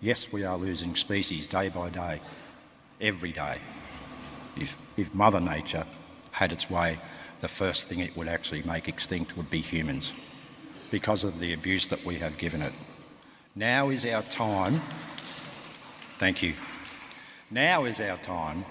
Yes, 0.00 0.32
we 0.32 0.44
are 0.44 0.56
losing 0.56 0.96
species 0.96 1.46
day 1.46 1.68
by 1.68 1.90
day, 1.90 2.20
every 3.02 3.32
day. 3.32 3.58
If, 4.56 4.78
if 4.96 5.14
Mother 5.14 5.40
Nature 5.40 5.84
had 6.30 6.52
its 6.52 6.70
way, 6.70 6.96
the 7.42 7.48
first 7.48 7.86
thing 7.86 7.98
it 7.98 8.16
would 8.16 8.28
actually 8.28 8.62
make 8.62 8.88
extinct 8.88 9.36
would 9.36 9.50
be 9.50 9.60
humans, 9.60 10.14
because 10.92 11.24
of 11.24 11.40
the 11.40 11.54
abuse 11.54 11.86
that 11.86 12.04
we 12.04 12.16
have 12.16 12.36
given 12.36 12.60
it. 12.60 12.72
Now 13.56 13.88
is 13.88 14.04
our 14.04 14.22
time. 14.24 14.74
Thank 16.18 16.42
you. 16.42 16.52
Now 17.50 17.86
is 17.86 17.98
our 17.98 18.18
time 18.18 18.66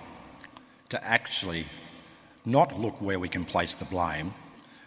to 0.89 1.03
actually 1.03 1.65
not 2.45 2.79
look 2.79 3.01
where 3.01 3.17
we 3.17 3.27
can 3.27 3.43
place 3.43 3.73
the 3.73 3.85
blame, 3.85 4.35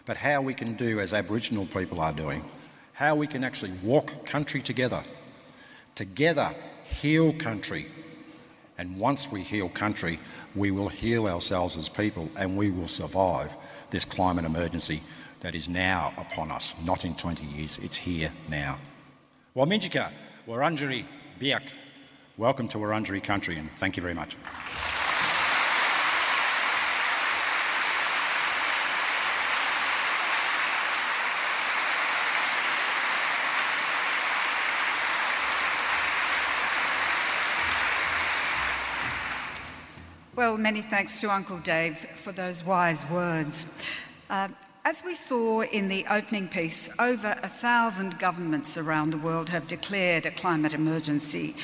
but 0.05 0.15
how 0.15 0.41
we 0.41 0.53
can 0.53 0.75
do 0.75 1.01
as 1.01 1.13
Aboriginal 1.13 1.65
people 1.65 1.99
are 1.99 2.13
doing, 2.13 2.41
how 2.93 3.15
we 3.15 3.27
can 3.27 3.43
actually 3.43 3.73
walk 3.83 4.25
country 4.25 4.61
together, 4.61 5.03
together 5.93 6.55
heal 6.85 7.33
country. 7.33 7.85
And 8.77 8.97
once 8.97 9.29
we 9.29 9.41
heal 9.41 9.67
country, 9.67 10.19
we 10.55 10.71
will 10.71 10.89
heal 10.89 11.27
ourselves 11.27 11.75
as 11.75 11.89
people 11.89 12.29
and 12.37 12.55
we 12.55 12.71
will 12.71 12.87
survive 12.87 13.53
this 13.89 14.05
climate 14.05 14.45
emergency 14.45 15.01
that 15.41 15.55
is 15.55 15.67
now 15.67 16.13
upon 16.17 16.51
us, 16.51 16.75
not 16.85 17.05
in 17.05 17.15
20 17.15 17.45
years, 17.45 17.77
it's 17.79 17.97
here 17.97 18.31
now. 18.49 18.77
Wominjeka, 19.55 20.11
Wurundjeri, 20.47 21.05
Biak, 21.39 21.63
welcome 22.37 22.67
to 22.67 22.77
Wurundjeri 22.77 23.23
country 23.23 23.57
and 23.57 23.71
thank 23.73 23.97
you 23.97 24.01
very 24.01 24.13
much. 24.13 24.35
Well, 40.35 40.57
many 40.57 40.81
thanks 40.81 41.21
to 41.21 41.31
Uncle 41.31 41.59
Dave 41.59 41.97
for 41.97 42.33
those 42.33 42.61
wise 42.61 43.09
words. 43.09 43.67
Uh, 44.29 44.49
as 44.85 45.03
we 45.03 45.15
saw 45.15 45.61
in 45.61 45.87
the 45.87 46.05
opening 46.11 46.47
piece, 46.47 46.91
over 46.99 47.35
a 47.41 47.47
thousand 47.47 48.19
governments 48.19 48.77
around 48.77 49.09
the 49.09 49.17
world 49.17 49.49
have 49.49 49.67
declared 49.67 50.27
a 50.27 50.31
climate 50.31 50.75
emergency. 50.75 51.55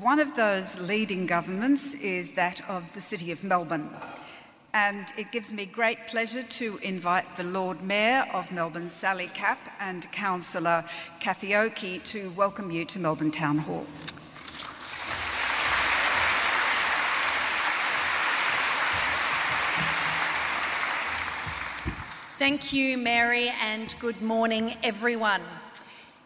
One 0.00 0.18
of 0.18 0.36
those 0.36 0.80
leading 0.80 1.26
governments 1.26 1.92
is 1.92 2.32
that 2.32 2.66
of 2.70 2.94
the 2.94 3.02
City 3.02 3.30
of 3.30 3.44
Melbourne. 3.44 3.90
And 4.72 5.04
it 5.18 5.30
gives 5.30 5.52
me 5.52 5.66
great 5.66 6.06
pleasure 6.06 6.42
to 6.42 6.78
invite 6.82 7.36
the 7.36 7.44
Lord 7.44 7.82
Mayor 7.82 8.26
of 8.32 8.50
Melbourne, 8.50 8.88
Sally 8.88 9.26
Capp, 9.26 9.58
and 9.78 10.10
Councillor 10.10 10.86
Cathy 11.20 11.54
Oakey 11.54 11.98
to 11.98 12.30
welcome 12.30 12.70
you 12.70 12.86
to 12.86 12.98
Melbourne 12.98 13.32
Town 13.32 13.58
Hall. 13.58 13.86
Thank 22.42 22.72
you, 22.72 22.98
Mary, 22.98 23.52
and 23.62 23.94
good 24.00 24.20
morning, 24.20 24.74
everyone. 24.82 25.42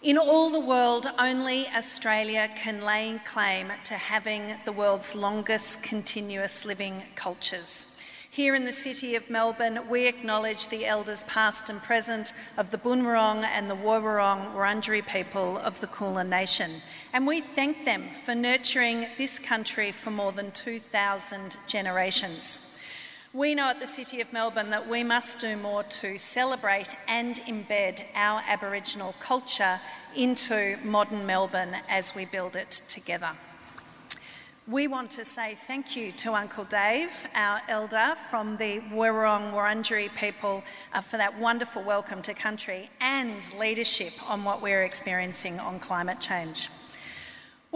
In 0.03 0.17
all 0.17 0.49
the 0.49 0.59
world, 0.59 1.07
only 1.19 1.69
Australia 1.69 2.49
can 2.57 2.81
lay 2.81 3.21
claim 3.27 3.71
to 3.85 3.97
having 3.97 4.55
the 4.65 4.73
world's 4.73 5.15
longest 5.15 5.83
continuous 5.83 6.65
living 6.65 7.03
cultures. 7.17 8.01
Here 8.31 8.55
in 8.55 8.65
the 8.65 8.73
city 8.73 9.15
of 9.15 9.29
Melbourne, 9.29 9.91
we 9.91 10.07
acknowledge 10.09 10.69
the 10.69 10.87
elders 10.87 11.23
past 11.25 11.69
and 11.69 11.83
present 11.83 12.33
of 12.57 12.71
the 12.71 12.79
Boonwurrung 12.79 13.45
and 13.45 13.69
the 13.69 13.77
Woiwurrung 13.77 14.55
Wurundjeri 14.55 15.07
people 15.07 15.59
of 15.59 15.79
the 15.83 15.87
Kulin 15.87 16.31
Nation, 16.31 16.81
and 17.13 17.27
we 17.27 17.43
thank 17.43 17.85
them 17.85 18.09
for 18.25 18.35
nurturing 18.35 19.07
this 19.19 19.39
country 19.39 19.93
for 19.93 20.11
more 20.11 20.33
than 20.33 20.51
2,000 20.53 21.59
generations. 21.67 22.73
We 23.37 23.55
know 23.55 23.69
at 23.69 23.81
the 23.81 23.87
City 23.87 24.23
of 24.23 24.33
Melbourne 24.33 24.71
that 24.71 24.89
we 24.89 25.05
must 25.05 25.41
do 25.41 25.59
more 25.59 25.83
to 25.83 26.17
celebrate 26.17 26.97
and 27.07 27.37
embed 27.41 28.03
our 28.15 28.41
Aboriginal 28.49 29.15
culture 29.21 29.79
into 30.15 30.77
modern 30.83 31.27
Melbourne 31.27 31.77
as 31.87 32.15
we 32.15 32.25
build 32.25 32.57
it 32.57 32.71
together. 32.89 33.29
We 34.67 34.89
want 34.89 35.11
to 35.11 35.27
say 35.27 35.55
thank 35.55 35.95
you 35.95 36.13
to 36.13 36.33
Uncle 36.33 36.65
Dave, 36.65 37.11
our 37.35 37.61
elder 37.69 38.15
from 38.31 38.57
the 38.57 38.81
Woiwurrung 38.91 39.53
Wurundjeri 39.53 40.17
people, 40.17 40.65
uh, 40.95 41.03
for 41.03 41.19
that 41.19 41.39
wonderful 41.39 41.83
welcome 41.83 42.23
to 42.23 42.33
country 42.33 42.89
and 43.03 43.55
leadership 43.59 44.15
on 44.31 44.45
what 44.45 44.63
we're 44.63 44.85
experiencing 44.85 45.61
on 45.61 45.79
climate 45.79 46.21
change. 46.21 46.71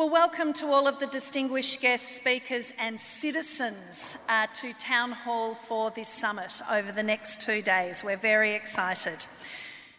Well, 0.00 0.08
welcome 0.08 0.54
to 0.54 0.68
all 0.68 0.88
of 0.88 0.98
the 0.98 1.06
distinguished 1.08 1.82
guest 1.82 2.16
speakers 2.16 2.72
and 2.78 2.98
citizens 2.98 4.16
uh, 4.30 4.46
to 4.54 4.72
Town 4.78 5.12
Hall 5.12 5.54
for 5.54 5.90
this 5.90 6.08
summit 6.08 6.62
over 6.70 6.90
the 6.90 7.02
next 7.02 7.42
two 7.42 7.60
days. 7.60 8.02
We're 8.02 8.16
very 8.16 8.54
excited. 8.54 9.26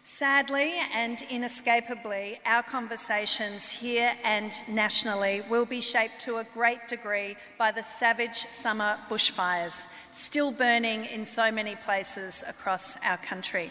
Sadly 0.02 0.72
and 0.92 1.22
inescapably, 1.30 2.40
our 2.44 2.64
conversations 2.64 3.68
here 3.68 4.14
and 4.24 4.52
nationally 4.66 5.44
will 5.48 5.66
be 5.66 5.80
shaped 5.80 6.18
to 6.22 6.38
a 6.38 6.44
great 6.52 6.88
degree 6.88 7.36
by 7.56 7.70
the 7.70 7.84
savage 7.84 8.48
summer 8.50 8.98
bushfires 9.08 9.86
still 10.10 10.50
burning 10.50 11.04
in 11.04 11.24
so 11.24 11.52
many 11.52 11.76
places 11.76 12.42
across 12.48 12.96
our 13.04 13.18
country. 13.18 13.70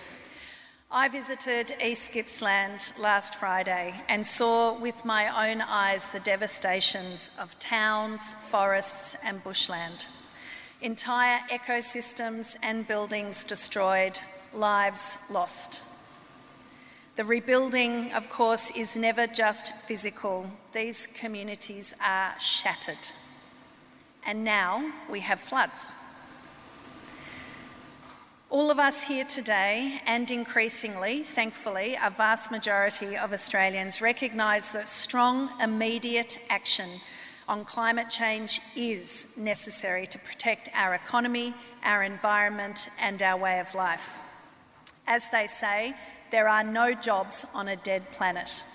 I 0.93 1.07
visited 1.07 1.73
East 1.81 2.11
Gippsland 2.11 2.91
last 2.99 3.35
Friday 3.35 3.93
and 4.09 4.27
saw 4.27 4.77
with 4.77 5.05
my 5.05 5.49
own 5.49 5.61
eyes 5.61 6.09
the 6.09 6.19
devastations 6.19 7.29
of 7.39 7.57
towns, 7.59 8.35
forests, 8.49 9.15
and 9.23 9.41
bushland. 9.41 10.05
Entire 10.81 11.39
ecosystems 11.49 12.57
and 12.61 12.85
buildings 12.85 13.45
destroyed, 13.45 14.19
lives 14.53 15.17
lost. 15.29 15.81
The 17.15 17.23
rebuilding, 17.23 18.11
of 18.11 18.29
course, 18.29 18.69
is 18.71 18.97
never 18.97 19.27
just 19.27 19.73
physical. 19.87 20.51
These 20.73 21.07
communities 21.13 21.93
are 22.05 22.33
shattered. 22.37 23.13
And 24.25 24.43
now 24.43 24.91
we 25.09 25.21
have 25.21 25.39
floods. 25.39 25.93
All 28.51 28.69
of 28.69 28.79
us 28.79 28.99
here 29.03 29.23
today, 29.23 30.01
and 30.05 30.29
increasingly, 30.29 31.23
thankfully, 31.23 31.95
a 31.95 32.09
vast 32.09 32.51
majority 32.51 33.15
of 33.15 33.31
Australians 33.31 34.01
recognise 34.01 34.73
that 34.73 34.89
strong, 34.89 35.49
immediate 35.61 36.37
action 36.49 36.89
on 37.47 37.63
climate 37.63 38.09
change 38.09 38.59
is 38.75 39.27
necessary 39.37 40.05
to 40.07 40.19
protect 40.19 40.67
our 40.73 40.93
economy, 40.93 41.53
our 41.85 42.03
environment, 42.03 42.89
and 42.99 43.23
our 43.23 43.37
way 43.37 43.61
of 43.61 43.73
life. 43.73 44.19
As 45.07 45.29
they 45.29 45.47
say, 45.47 45.95
there 46.29 46.49
are 46.49 46.65
no 46.65 46.93
jobs 46.93 47.45
on 47.53 47.69
a 47.69 47.77
dead 47.77 48.09
planet. 48.09 48.65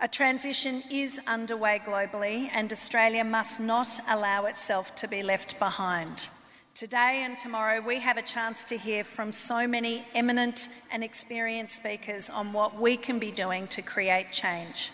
A 0.00 0.06
transition 0.06 0.84
is 0.88 1.18
underway 1.26 1.80
globally, 1.84 2.48
and 2.52 2.72
Australia 2.72 3.24
must 3.24 3.58
not 3.58 3.98
allow 4.08 4.44
itself 4.44 4.94
to 4.94 5.08
be 5.08 5.24
left 5.24 5.58
behind. 5.58 6.28
Today 6.74 7.22
and 7.22 7.36
tomorrow, 7.36 7.82
we 7.82 8.00
have 8.00 8.16
a 8.16 8.22
chance 8.22 8.64
to 8.64 8.78
hear 8.78 9.04
from 9.04 9.30
so 9.30 9.66
many 9.66 10.06
eminent 10.14 10.70
and 10.90 11.04
experienced 11.04 11.76
speakers 11.76 12.30
on 12.30 12.54
what 12.54 12.80
we 12.80 12.96
can 12.96 13.18
be 13.18 13.30
doing 13.30 13.68
to 13.68 13.82
create 13.82 14.32
change. 14.32 14.90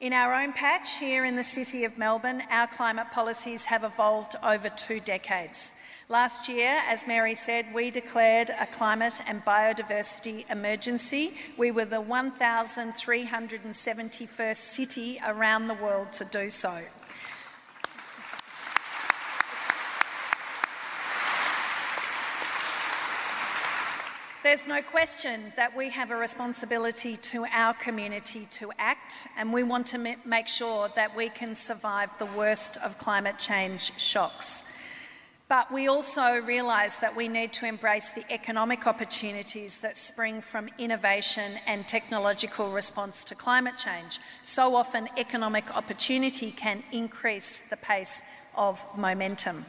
In 0.00 0.14
our 0.14 0.32
own 0.32 0.54
patch 0.54 0.96
here 0.98 1.26
in 1.26 1.36
the 1.36 1.44
City 1.44 1.84
of 1.84 1.98
Melbourne, 1.98 2.42
our 2.50 2.66
climate 2.66 3.08
policies 3.12 3.64
have 3.64 3.84
evolved 3.84 4.36
over 4.42 4.70
two 4.70 5.00
decades. 5.00 5.72
Last 6.08 6.48
year, 6.48 6.80
as 6.88 7.06
Mary 7.06 7.34
said, 7.34 7.66
we 7.74 7.90
declared 7.90 8.48
a 8.58 8.64
climate 8.64 9.20
and 9.26 9.44
biodiversity 9.44 10.50
emergency. 10.50 11.34
We 11.58 11.72
were 11.72 11.84
the 11.84 12.00
1,371st 12.00 14.56
city 14.56 15.20
around 15.26 15.68
the 15.68 15.74
world 15.74 16.14
to 16.14 16.24
do 16.24 16.48
so. 16.48 16.80
There's 24.46 24.68
no 24.68 24.80
question 24.80 25.52
that 25.56 25.76
we 25.76 25.90
have 25.90 26.12
a 26.12 26.16
responsibility 26.16 27.16
to 27.16 27.46
our 27.46 27.74
community 27.74 28.46
to 28.52 28.70
act, 28.78 29.26
and 29.36 29.52
we 29.52 29.64
want 29.64 29.88
to 29.88 30.16
make 30.24 30.46
sure 30.46 30.88
that 30.94 31.16
we 31.16 31.30
can 31.30 31.56
survive 31.56 32.16
the 32.20 32.26
worst 32.26 32.76
of 32.76 32.96
climate 32.96 33.40
change 33.40 33.90
shocks. 33.98 34.64
But 35.48 35.72
we 35.72 35.88
also 35.88 36.40
realise 36.42 36.94
that 36.98 37.16
we 37.16 37.26
need 37.26 37.52
to 37.54 37.66
embrace 37.66 38.10
the 38.10 38.24
economic 38.32 38.86
opportunities 38.86 39.80
that 39.80 39.96
spring 39.96 40.40
from 40.40 40.68
innovation 40.78 41.54
and 41.66 41.88
technological 41.88 42.70
response 42.70 43.24
to 43.24 43.34
climate 43.34 43.78
change. 43.78 44.20
So 44.44 44.76
often, 44.76 45.08
economic 45.16 45.76
opportunity 45.76 46.52
can 46.52 46.84
increase 46.92 47.58
the 47.68 47.76
pace 47.78 48.22
of 48.54 48.86
momentum. 48.96 49.64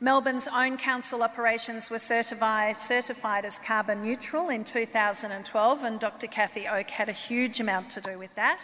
Melbourne's 0.00 0.46
own 0.46 0.76
council 0.76 1.24
operations 1.24 1.90
were 1.90 1.98
certified, 1.98 2.76
certified, 2.76 3.44
as 3.44 3.58
carbon 3.58 4.00
neutral 4.00 4.48
in 4.48 4.62
2012, 4.62 5.82
and 5.82 5.98
Dr. 5.98 6.28
Cathy 6.28 6.68
Oke 6.68 6.90
had 6.90 7.08
a 7.08 7.12
huge 7.12 7.58
amount 7.58 7.90
to 7.90 8.00
do 8.00 8.16
with 8.16 8.32
that. 8.36 8.62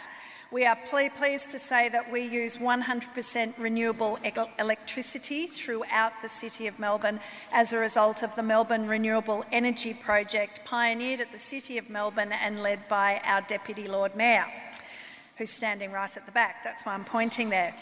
We 0.49 0.65
are 0.65 0.77
pleased 0.87 1.51
to 1.51 1.59
say 1.59 1.89
that 1.89 2.09
we 2.09 2.21
use 2.21 2.55
100% 2.55 3.59
renewable 3.59 4.17
electricity 4.57 5.47
throughout 5.47 6.13
the 6.21 6.29
City 6.29 6.67
of 6.67 6.79
Melbourne 6.79 7.19
as 7.51 7.73
a 7.73 7.79
result 7.79 8.23
of 8.23 8.33
the 8.37 8.43
Melbourne 8.43 8.87
Renewable 8.87 9.43
Energy 9.51 9.93
Project, 9.93 10.63
pioneered 10.63 11.19
at 11.19 11.33
the 11.33 11.37
City 11.37 11.77
of 11.77 11.89
Melbourne 11.89 12.31
and 12.31 12.63
led 12.63 12.87
by 12.87 13.19
our 13.25 13.41
Deputy 13.41 13.89
Lord 13.89 14.15
Mayor, 14.15 14.45
who's 15.37 15.49
standing 15.49 15.91
right 15.91 16.15
at 16.15 16.25
the 16.25 16.31
back. 16.31 16.63
That's 16.63 16.85
why 16.85 16.93
I'm 16.93 17.05
pointing 17.05 17.49
there. 17.49 17.73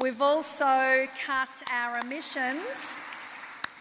We've 0.00 0.22
also 0.22 1.06
cut 1.24 1.48
our 1.70 1.98
emissions 1.98 3.02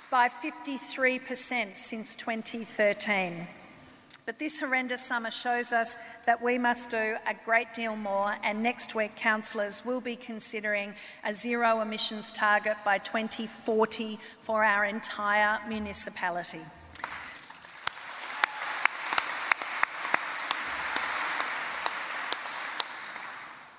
by 0.10 0.30
53% 0.30 1.76
since 1.76 2.16
2013. 2.16 3.48
But 4.26 4.38
this 4.38 4.60
horrendous 4.60 5.04
summer 5.04 5.32
shows 5.32 5.72
us 5.72 5.98
that 6.26 6.42
we 6.42 6.58
must 6.58 6.92
do 6.92 7.16
a 7.28 7.34
great 7.44 7.74
deal 7.74 7.96
more, 7.96 8.36
and 8.44 8.62
next 8.62 8.94
week, 8.94 9.16
councillors 9.16 9.84
will 9.84 10.02
be 10.02 10.16
considering 10.16 10.94
a 11.24 11.34
zero 11.34 11.82
emissions 11.82 12.32
target 12.32 12.78
by 12.86 13.00
2040 13.00 14.20
for 14.42 14.64
our 14.64 14.86
entire 14.86 15.60
municipality. 15.68 16.62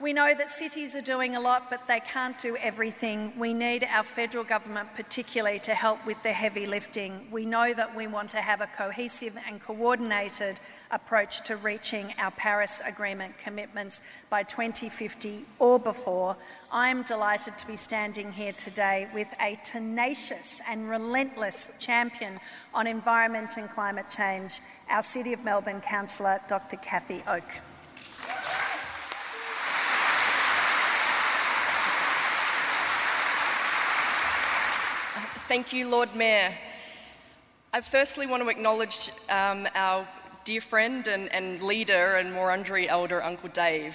We 0.03 0.13
know 0.13 0.35
that 0.35 0.51
cities 0.51 0.97
are 0.97 1.01
doing 1.01 1.37
a 1.37 1.41
lot, 1.41 1.71
but 1.71 1.87
they 1.87 2.01
can't 2.01 2.37
do 2.37 2.57
everything. 2.57 3.35
We 3.39 3.55
need 3.55 3.85
our 3.85 4.03
federal 4.03 4.43
government, 4.43 4.89
particularly, 4.97 5.61
to 5.61 5.77
help 5.77 6.05
with 6.05 6.21
the 6.25 6.33
heavy 6.33 6.67
lifting. 6.67 7.29
We 7.31 7.47
know 7.47 7.73
that 7.73 7.95
we 7.95 8.09
want 8.09 8.31
to 8.31 8.39
have 8.39 8.61
a 8.61 8.67
cohesive 8.67 9.39
and 9.47 9.63
coordinated 9.63 10.59
approach 10.91 11.45
to 11.45 11.55
reaching 11.55 12.15
our 12.19 12.33
Paris 12.33 12.83
Agreement 12.85 13.39
commitments 13.39 14.01
by 14.29 14.43
2050 14.43 15.45
or 15.61 15.79
before. 15.79 16.37
I'm 16.73 17.05
delighted 17.05 17.57
to 17.59 17.67
be 17.69 17.77
standing 17.77 18.33
here 18.33 18.53
today 18.53 19.07
with 19.15 19.33
a 19.41 19.57
tenacious 19.63 20.61
and 20.69 20.91
relentless 20.91 21.77
champion 21.79 22.39
on 22.75 22.89
environment 22.89 23.57
and 23.57 23.69
climate 23.69 24.07
change, 24.11 24.63
our 24.91 25.05
City 25.05 25.33
of 25.33 25.45
Melbourne 25.45 25.81
Councillor, 25.81 26.41
Dr. 26.49 26.77
Cathy 26.79 27.23
Oke. 27.29 27.61
Thank 35.53 35.75
you, 35.75 35.87
Lord 35.87 36.17
Mayor. 36.17 36.55
I 37.75 37.83
firstly 37.83 38.27
want 38.27 38.43
to 38.43 38.49
acknowledge 38.49 39.11
um, 39.29 39.69
our 39.75 40.09
dear 40.45 40.63
friend 40.63 41.07
and, 41.07 41.31
and, 41.31 41.63
leader 41.63 42.17
and 42.17 42.33
Wurundjeri 42.35 42.87
elder, 42.89 43.23
Uncle 43.23 43.51
Dave. 43.51 43.95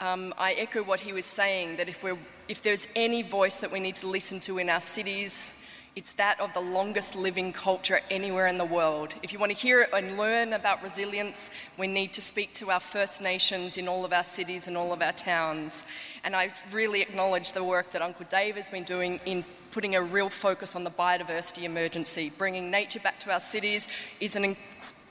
Um, 0.00 0.34
I 0.36 0.54
echo 0.54 0.82
what 0.82 0.98
he 0.98 1.12
was 1.12 1.24
saying, 1.24 1.76
that 1.76 1.88
if, 1.88 2.04
if 2.48 2.60
there's 2.62 2.88
any 2.96 3.22
voice 3.22 3.58
that 3.58 3.70
we 3.70 3.78
need 3.78 3.94
to 4.02 4.08
listen 4.08 4.40
to 4.40 4.58
in 4.58 4.68
our 4.68 4.80
cities, 4.80 5.52
it's 5.96 6.12
that 6.14 6.38
of 6.40 6.52
the 6.54 6.60
longest 6.60 7.16
living 7.16 7.52
culture 7.52 8.00
anywhere 8.10 8.46
in 8.46 8.58
the 8.58 8.64
world. 8.64 9.14
If 9.22 9.32
you 9.32 9.38
want 9.38 9.50
to 9.50 9.58
hear 9.58 9.82
it 9.82 9.90
and 9.92 10.16
learn 10.16 10.52
about 10.52 10.82
resilience, 10.82 11.50
we 11.76 11.88
need 11.88 12.12
to 12.12 12.20
speak 12.20 12.52
to 12.54 12.70
our 12.70 12.80
First 12.80 13.20
Nations 13.20 13.76
in 13.76 13.88
all 13.88 14.04
of 14.04 14.12
our 14.12 14.24
cities 14.24 14.68
and 14.68 14.76
all 14.76 14.92
of 14.92 15.02
our 15.02 15.12
towns. 15.12 15.84
And 16.22 16.36
I 16.36 16.52
really 16.70 17.02
acknowledge 17.02 17.52
the 17.52 17.64
work 17.64 17.90
that 17.92 18.02
Uncle 18.02 18.26
Dave 18.30 18.56
has 18.56 18.68
been 18.68 18.84
doing 18.84 19.18
in 19.26 19.44
putting 19.72 19.96
a 19.96 20.02
real 20.02 20.30
focus 20.30 20.76
on 20.76 20.84
the 20.84 20.90
biodiversity 20.90 21.64
emergency. 21.64 22.30
Bringing 22.38 22.70
nature 22.70 23.00
back 23.00 23.18
to 23.20 23.32
our 23.32 23.40
cities 23.40 23.88
is 24.20 24.36
an 24.36 24.56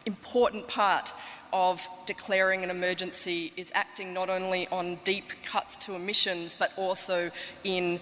important 0.05 0.67
part 0.67 1.13
of 1.51 1.87
declaring 2.05 2.63
an 2.63 2.69
emergency 2.69 3.51
is 3.57 3.71
acting 3.73 4.13
not 4.13 4.29
only 4.29 4.67
on 4.67 4.99
deep 5.03 5.25
cuts 5.43 5.75
to 5.77 5.95
emissions 5.95 6.55
but 6.57 6.71
also 6.77 7.31
in 7.63 7.99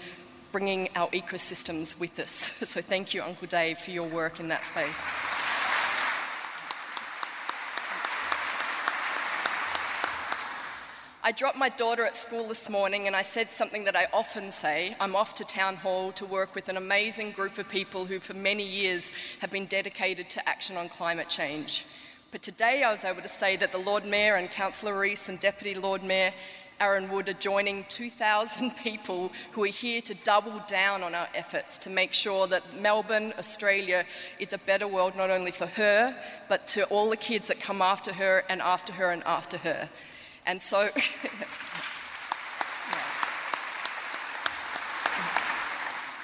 bringing 0.57 0.89
our 0.95 1.07
ecosystems 1.09 1.99
with 1.99 2.17
us. 2.17 2.57
So 2.65 2.81
thank 2.81 3.13
you, 3.13 3.21
Uncle 3.21 3.45
Dave, 3.45 3.77
for 3.77 3.91
your 3.91 4.07
work 4.07 4.39
in 4.39 4.47
that 4.47 4.65
space. 4.65 5.03
I 11.23 11.31
dropped 11.31 11.59
my 11.59 11.69
daughter 11.69 12.03
at 12.05 12.15
school 12.15 12.47
this 12.47 12.71
morning 12.71 13.05
and 13.05 13.15
I 13.15 13.21
said 13.21 13.51
something 13.51 13.83
that 13.83 13.95
I 13.95 14.07
often 14.11 14.49
say. 14.49 14.95
I'm 14.99 15.15
off 15.15 15.35
to 15.35 15.43
Town 15.43 15.75
Hall 15.75 16.11
to 16.13 16.25
work 16.25 16.55
with 16.55 16.69
an 16.69 16.77
amazing 16.77 17.33
group 17.33 17.59
of 17.59 17.69
people 17.69 18.05
who, 18.05 18.19
for 18.19 18.33
many 18.33 18.67
years, 18.67 19.11
have 19.41 19.51
been 19.51 19.67
dedicated 19.67 20.27
to 20.31 20.49
action 20.49 20.75
on 20.75 20.89
climate 20.89 21.29
change. 21.29 21.85
But 22.31 22.41
today 22.41 22.81
I 22.81 22.89
was 22.89 23.03
able 23.03 23.21
to 23.21 23.27
say 23.27 23.57
that 23.57 23.71
the 23.71 23.77
Lord 23.77 24.05
Mayor 24.05 24.37
and 24.37 24.49
Councillor 24.49 24.97
Reece 24.97 25.29
and 25.29 25.39
Deputy 25.39 25.79
Lord 25.79 26.03
Mayor 26.03 26.33
Arron 26.79 27.09
Wood 27.09 27.29
are 27.29 27.33
joining 27.33 27.85
2,000 27.89 28.71
people 28.83 29.31
who 29.51 29.63
are 29.63 29.67
here 29.67 30.01
to 30.01 30.13
double 30.13 30.61
down 30.67 31.03
on 31.03 31.15
our 31.15 31.27
efforts 31.33 31.77
to 31.79 31.89
make 31.89 32.13
sure 32.13 32.47
that 32.47 32.79
Melbourne, 32.79 33.33
Australia, 33.37 34.05
is 34.39 34.53
a 34.53 34.57
better 34.59 34.87
world 34.87 35.15
not 35.15 35.29
only 35.29 35.51
for 35.51 35.67
her, 35.67 36.15
but 36.47 36.67
to 36.69 36.85
all 36.85 37.09
the 37.09 37.17
kids 37.17 37.47
that 37.47 37.59
come 37.59 37.81
after 37.81 38.13
her 38.13 38.43
and 38.49 38.61
after 38.61 38.93
her 38.93 39.11
and 39.11 39.23
after 39.25 39.57
her. 39.57 39.89
And 40.45 40.61
so, 40.61 40.89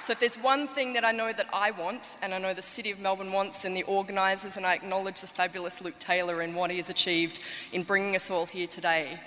So 0.04 0.12
if 0.12 0.20
there's 0.20 0.36
one 0.36 0.68
thing 0.68 0.92
that 0.94 1.06
I 1.06 1.14
know 1.14 1.32
that 1.32 1.48
I 1.54 1.72
want, 1.72 2.18
and 2.22 2.34
I 2.34 2.38
know 2.38 2.54
the 2.54 2.62
City 2.62 2.92
of 2.92 3.00
Melbourne 3.00 3.32
wants, 3.32 3.64
and 3.64 3.74
the 3.74 3.84
organisers, 3.84 4.58
and 4.58 4.66
I 4.66 4.74
acknowledge 4.74 5.22
the 5.22 5.28
fabulous 5.28 5.80
Luke 5.80 5.98
Taylor 5.98 6.42
and 6.42 6.58
what 6.58 6.72
he 6.72 6.76
has 6.76 6.90
achieved 6.90 7.40
in 7.72 7.84
bringing 7.84 8.14
us 8.14 8.30
all 8.30 8.46
here 8.46 8.68
today, 8.68 9.18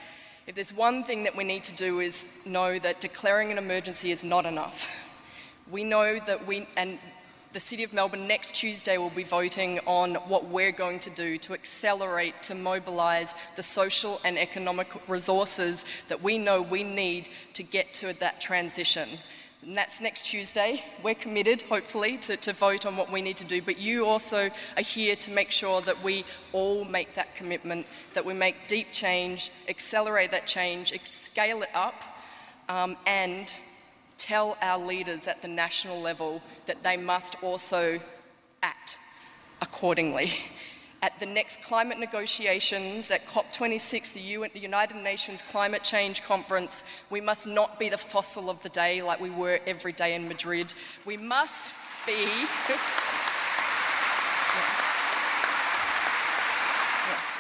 if 0.47 0.55
there's 0.55 0.73
one 0.73 1.03
thing 1.03 1.25
that 1.25 1.37
we 1.37 1.43
need 1.43 1.65
to 1.65 1.75
do 1.75 1.99
is 1.99 2.29
know 2.47 2.79
that 2.79 3.01
declaring 3.01 3.51
an 3.51 3.59
emergency 3.59 4.13
is 4.13 4.23
not 4.23 4.47
enough. 4.47 4.89
We 5.69 5.83
know 5.83 6.21
that 6.21 6.47
we, 6.47 6.69
and 6.77 6.99
the 7.53 7.59
City 7.59 7.83
of 7.83 7.93
Melbourne 7.93 8.29
next 8.29 8.55
Tuesday 8.55 8.97
will 8.97 9.11
be 9.11 9.25
voting 9.25 9.81
on 9.87 10.15
what 10.29 10.45
we're 10.45 10.71
going 10.71 11.01
to 11.01 11.11
do 11.11 11.37
to 11.39 11.53
accelerate, 11.53 12.45
to 12.45 12.55
mobilise 12.55 13.35
the 13.57 13.63
social 13.65 14.21
and 14.25 14.39
economic 14.39 14.87
resources 15.09 15.85
that 16.07 16.23
we 16.23 16.39
know 16.39 16.63
we 16.63 16.85
need 16.85 17.29
to 17.55 17.65
get 17.65 17.93
to 17.95 18.13
that 18.21 18.41
transition. 18.41 19.09
And 19.62 19.77
that's 19.77 20.01
next 20.01 20.27
Tuesday. 20.27 20.83
We're 21.03 21.14
committed, 21.14 21.62
hopefully, 21.62 22.19
to, 22.19 22.37
to 22.37 22.53
vote 22.53 22.87
on 22.87 22.97
what 22.97 23.11
we 23.11 23.21
need 23.21 23.37
to 23.38 23.45
do, 23.45 23.61
but 23.61 23.79
you 23.79 24.07
also 24.07 24.51
are 24.77 24.83
here 24.83 25.16
to 25.16 25.31
make 25.31 25.51
sure 25.51 25.81
that 25.83 26.03
we 26.05 26.25
all 26.53 26.85
make 26.85 27.14
that 27.14 27.35
commitment, 27.35 27.87
that 28.14 28.25
we 28.25 28.33
make 28.33 28.69
deep 28.69 28.88
change, 28.92 29.51
accelerate 29.69 30.31
that 30.31 30.47
change, 30.47 30.92
scale 31.05 31.62
it 31.62 31.71
up, 31.75 31.95
um, 32.69 32.97
and 33.07 33.57
tell 34.19 34.57
our 34.62 34.79
leaders 34.79 35.27
at 35.27 35.42
the 35.42 35.49
national 35.49 36.01
level 36.01 36.42
that 36.66 36.83
they 36.83 36.97
must 36.97 37.42
also 37.42 38.01
act 38.62 38.99
accordingly. 39.61 40.33
At 41.07 41.21
the 41.21 41.27
next 41.27 41.62
climate 41.62 42.01
negotiations 42.01 43.12
at 43.12 43.25
COP26, 43.27 44.12
the 44.12 44.59
United 44.59 44.97
Nations 44.97 45.40
Climate 45.40 45.85
Change 45.85 46.25
Conference, 46.25 46.83
we 47.11 47.21
must 47.21 47.47
not 47.47 47.79
be 47.79 47.88
the 47.88 47.97
fossil 47.97 48.51
of 48.51 48.61
the 48.64 48.71
day 48.71 49.01
like 49.03 49.21
we 49.21 49.31
were 49.31 49.61
every 49.69 49.92
day 49.92 50.16
in 50.16 50.27
Madrid. 50.27 50.75
We 51.05 51.16
must 51.16 51.77
be. 52.07 52.12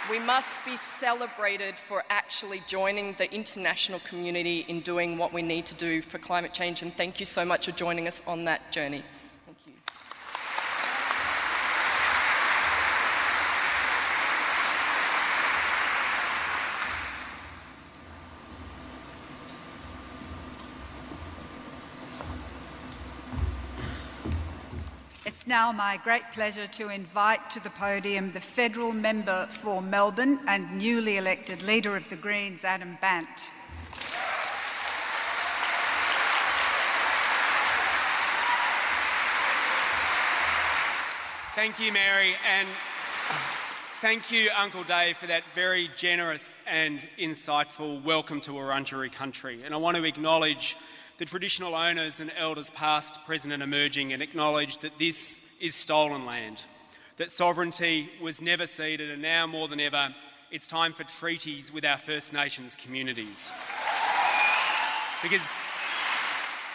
We 0.08 0.20
must 0.20 0.64
be 0.64 0.76
celebrated 0.76 1.74
for 1.74 2.04
actually 2.08 2.62
joining 2.68 3.14
the 3.14 3.28
international 3.34 3.98
community 4.08 4.64
in 4.68 4.78
doing 4.78 5.18
what 5.18 5.32
we 5.32 5.42
need 5.42 5.66
to 5.66 5.74
do 5.74 6.00
for 6.00 6.18
climate 6.18 6.54
change. 6.54 6.82
And 6.82 6.94
thank 6.94 7.18
you 7.18 7.26
so 7.26 7.44
much 7.44 7.66
for 7.66 7.72
joining 7.72 8.06
us 8.06 8.22
on 8.28 8.44
that 8.44 8.70
journey. 8.70 9.02
It's 25.46 25.50
now 25.52 25.70
my 25.70 25.96
great 25.98 26.24
pleasure 26.32 26.66
to 26.66 26.88
invite 26.88 27.50
to 27.50 27.62
the 27.62 27.70
podium 27.70 28.32
the 28.32 28.40
federal 28.40 28.90
member 28.90 29.46
for 29.46 29.80
Melbourne 29.80 30.40
and 30.48 30.76
newly 30.76 31.18
elected 31.18 31.62
leader 31.62 31.96
of 31.96 32.02
the 32.08 32.16
Greens, 32.16 32.64
Adam 32.64 32.98
Bandt. 33.00 33.28
Thank 41.54 41.78
you, 41.78 41.92
Mary, 41.92 42.34
and 42.44 42.66
thank 44.00 44.32
you, 44.32 44.50
Uncle 44.58 44.82
Dave, 44.82 45.16
for 45.16 45.28
that 45.28 45.44
very 45.54 45.88
generous 45.94 46.56
and 46.66 46.98
insightful 47.20 48.02
welcome 48.02 48.40
to 48.40 48.50
Wurundjeri 48.50 49.12
country. 49.12 49.62
And 49.64 49.72
I 49.72 49.76
want 49.76 49.96
to 49.96 50.02
acknowledge 50.02 50.76
the 51.18 51.24
traditional 51.24 51.74
owners 51.74 52.20
and 52.20 52.30
elders 52.36 52.70
past, 52.70 53.24
present 53.24 53.52
and 53.52 53.62
emerging 53.62 54.12
and 54.12 54.22
acknowledge 54.22 54.78
that 54.78 54.98
this 54.98 55.40
is 55.60 55.74
stolen 55.74 56.26
land, 56.26 56.64
that 57.16 57.32
sovereignty 57.32 58.10
was 58.20 58.42
never 58.42 58.66
ceded 58.66 59.10
and 59.10 59.22
now 59.22 59.46
more 59.46 59.68
than 59.68 59.80
ever 59.80 60.14
it's 60.50 60.68
time 60.68 60.92
for 60.92 61.04
treaties 61.04 61.72
with 61.72 61.84
our 61.84 61.98
First 61.98 62.32
Nations 62.32 62.76
communities. 62.76 63.50
Because 65.22 65.58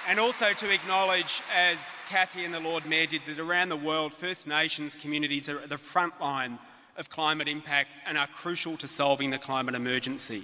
and 0.07 0.19
also 0.19 0.51
to 0.51 0.73
acknowledge, 0.73 1.41
as 1.55 2.01
Cathy 2.09 2.43
and 2.43 2.53
the 2.53 2.59
Lord 2.59 2.85
Mayor 2.85 3.05
did, 3.05 3.21
that 3.27 3.39
around 3.39 3.69
the 3.69 3.77
world, 3.77 4.13
First 4.13 4.47
Nations 4.47 4.95
communities 4.95 5.47
are 5.47 5.59
at 5.59 5.69
the 5.69 5.77
front 5.77 6.19
line 6.19 6.57
of 6.97 7.09
climate 7.09 7.47
impacts 7.47 8.01
and 8.05 8.17
are 8.17 8.27
crucial 8.27 8.75
to 8.77 8.87
solving 8.87 9.29
the 9.29 9.37
climate 9.37 9.75
emergency. 9.75 10.43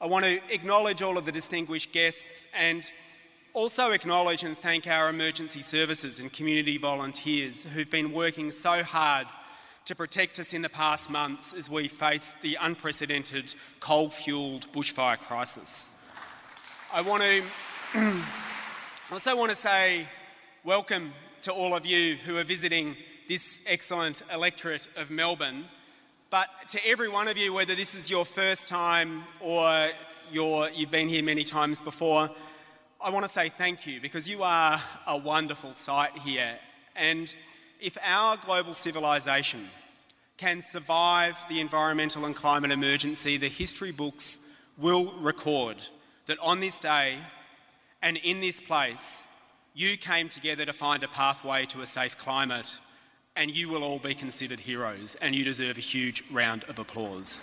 I 0.00 0.06
want 0.06 0.26
to 0.26 0.38
acknowledge 0.52 1.00
all 1.00 1.16
of 1.16 1.24
the 1.24 1.32
distinguished 1.32 1.92
guests 1.92 2.46
and 2.56 2.90
also 3.54 3.92
acknowledge 3.92 4.42
and 4.42 4.58
thank 4.58 4.88
our 4.88 5.08
emergency 5.08 5.62
services 5.62 6.18
and 6.18 6.32
community 6.32 6.76
volunteers 6.76 7.62
who've 7.62 7.90
been 7.90 8.12
working 8.12 8.50
so 8.50 8.82
hard 8.82 9.28
to 9.84 9.94
protect 9.94 10.40
us 10.40 10.52
in 10.52 10.60
the 10.60 10.68
past 10.68 11.08
months 11.08 11.52
as 11.52 11.70
we 11.70 11.86
face 11.86 12.34
the 12.42 12.58
unprecedented 12.60 13.54
coal-fuelled 13.78 14.66
bushfire 14.72 15.16
crisis. 15.18 16.10
I 16.92 17.00
want 17.02 17.22
to 17.22 17.42
also 19.12 19.36
want 19.36 19.52
to 19.52 19.56
say 19.56 20.08
welcome 20.64 21.12
to 21.42 21.52
all 21.52 21.76
of 21.76 21.86
you 21.86 22.16
who 22.16 22.36
are 22.38 22.44
visiting 22.44 22.96
this 23.28 23.60
excellent 23.66 24.22
electorate 24.32 24.88
of 24.96 25.12
Melbourne. 25.12 25.66
But 26.28 26.48
to 26.70 26.84
every 26.84 27.08
one 27.08 27.28
of 27.28 27.38
you, 27.38 27.52
whether 27.52 27.76
this 27.76 27.94
is 27.94 28.10
your 28.10 28.24
first 28.24 28.66
time 28.66 29.22
or 29.38 29.90
you've 30.32 30.90
been 30.90 31.08
here 31.08 31.22
many 31.22 31.44
times 31.44 31.80
before, 31.80 32.30
I 33.00 33.10
want 33.10 33.24
to 33.24 33.28
say 33.28 33.50
thank 33.50 33.86
you 33.86 34.00
because 34.00 34.28
you 34.28 34.42
are 34.42 34.80
a 35.06 35.18
wonderful 35.18 35.74
sight 35.74 36.12
here. 36.12 36.58
And 36.96 37.34
if 37.80 37.98
our 38.02 38.36
global 38.36 38.74
civilization 38.74 39.68
can 40.36 40.62
survive 40.62 41.38
the 41.48 41.60
environmental 41.60 42.24
and 42.24 42.34
climate 42.34 42.70
emergency, 42.70 43.36
the 43.36 43.48
history 43.48 43.92
books 43.92 44.70
will 44.78 45.12
record 45.20 45.76
that 46.26 46.38
on 46.40 46.60
this 46.60 46.78
day 46.78 47.18
and 48.02 48.16
in 48.18 48.40
this 48.40 48.60
place, 48.60 49.50
you 49.74 49.96
came 49.96 50.28
together 50.28 50.64
to 50.64 50.72
find 50.72 51.02
a 51.02 51.08
pathway 51.08 51.66
to 51.66 51.82
a 51.82 51.86
safe 51.86 52.18
climate 52.18 52.78
and 53.36 53.54
you 53.54 53.68
will 53.68 53.82
all 53.82 53.98
be 53.98 54.14
considered 54.14 54.60
heroes, 54.60 55.16
and 55.20 55.34
you 55.34 55.44
deserve 55.44 55.76
a 55.76 55.80
huge 55.80 56.22
round 56.30 56.62
of 56.64 56.78
applause. 56.78 57.38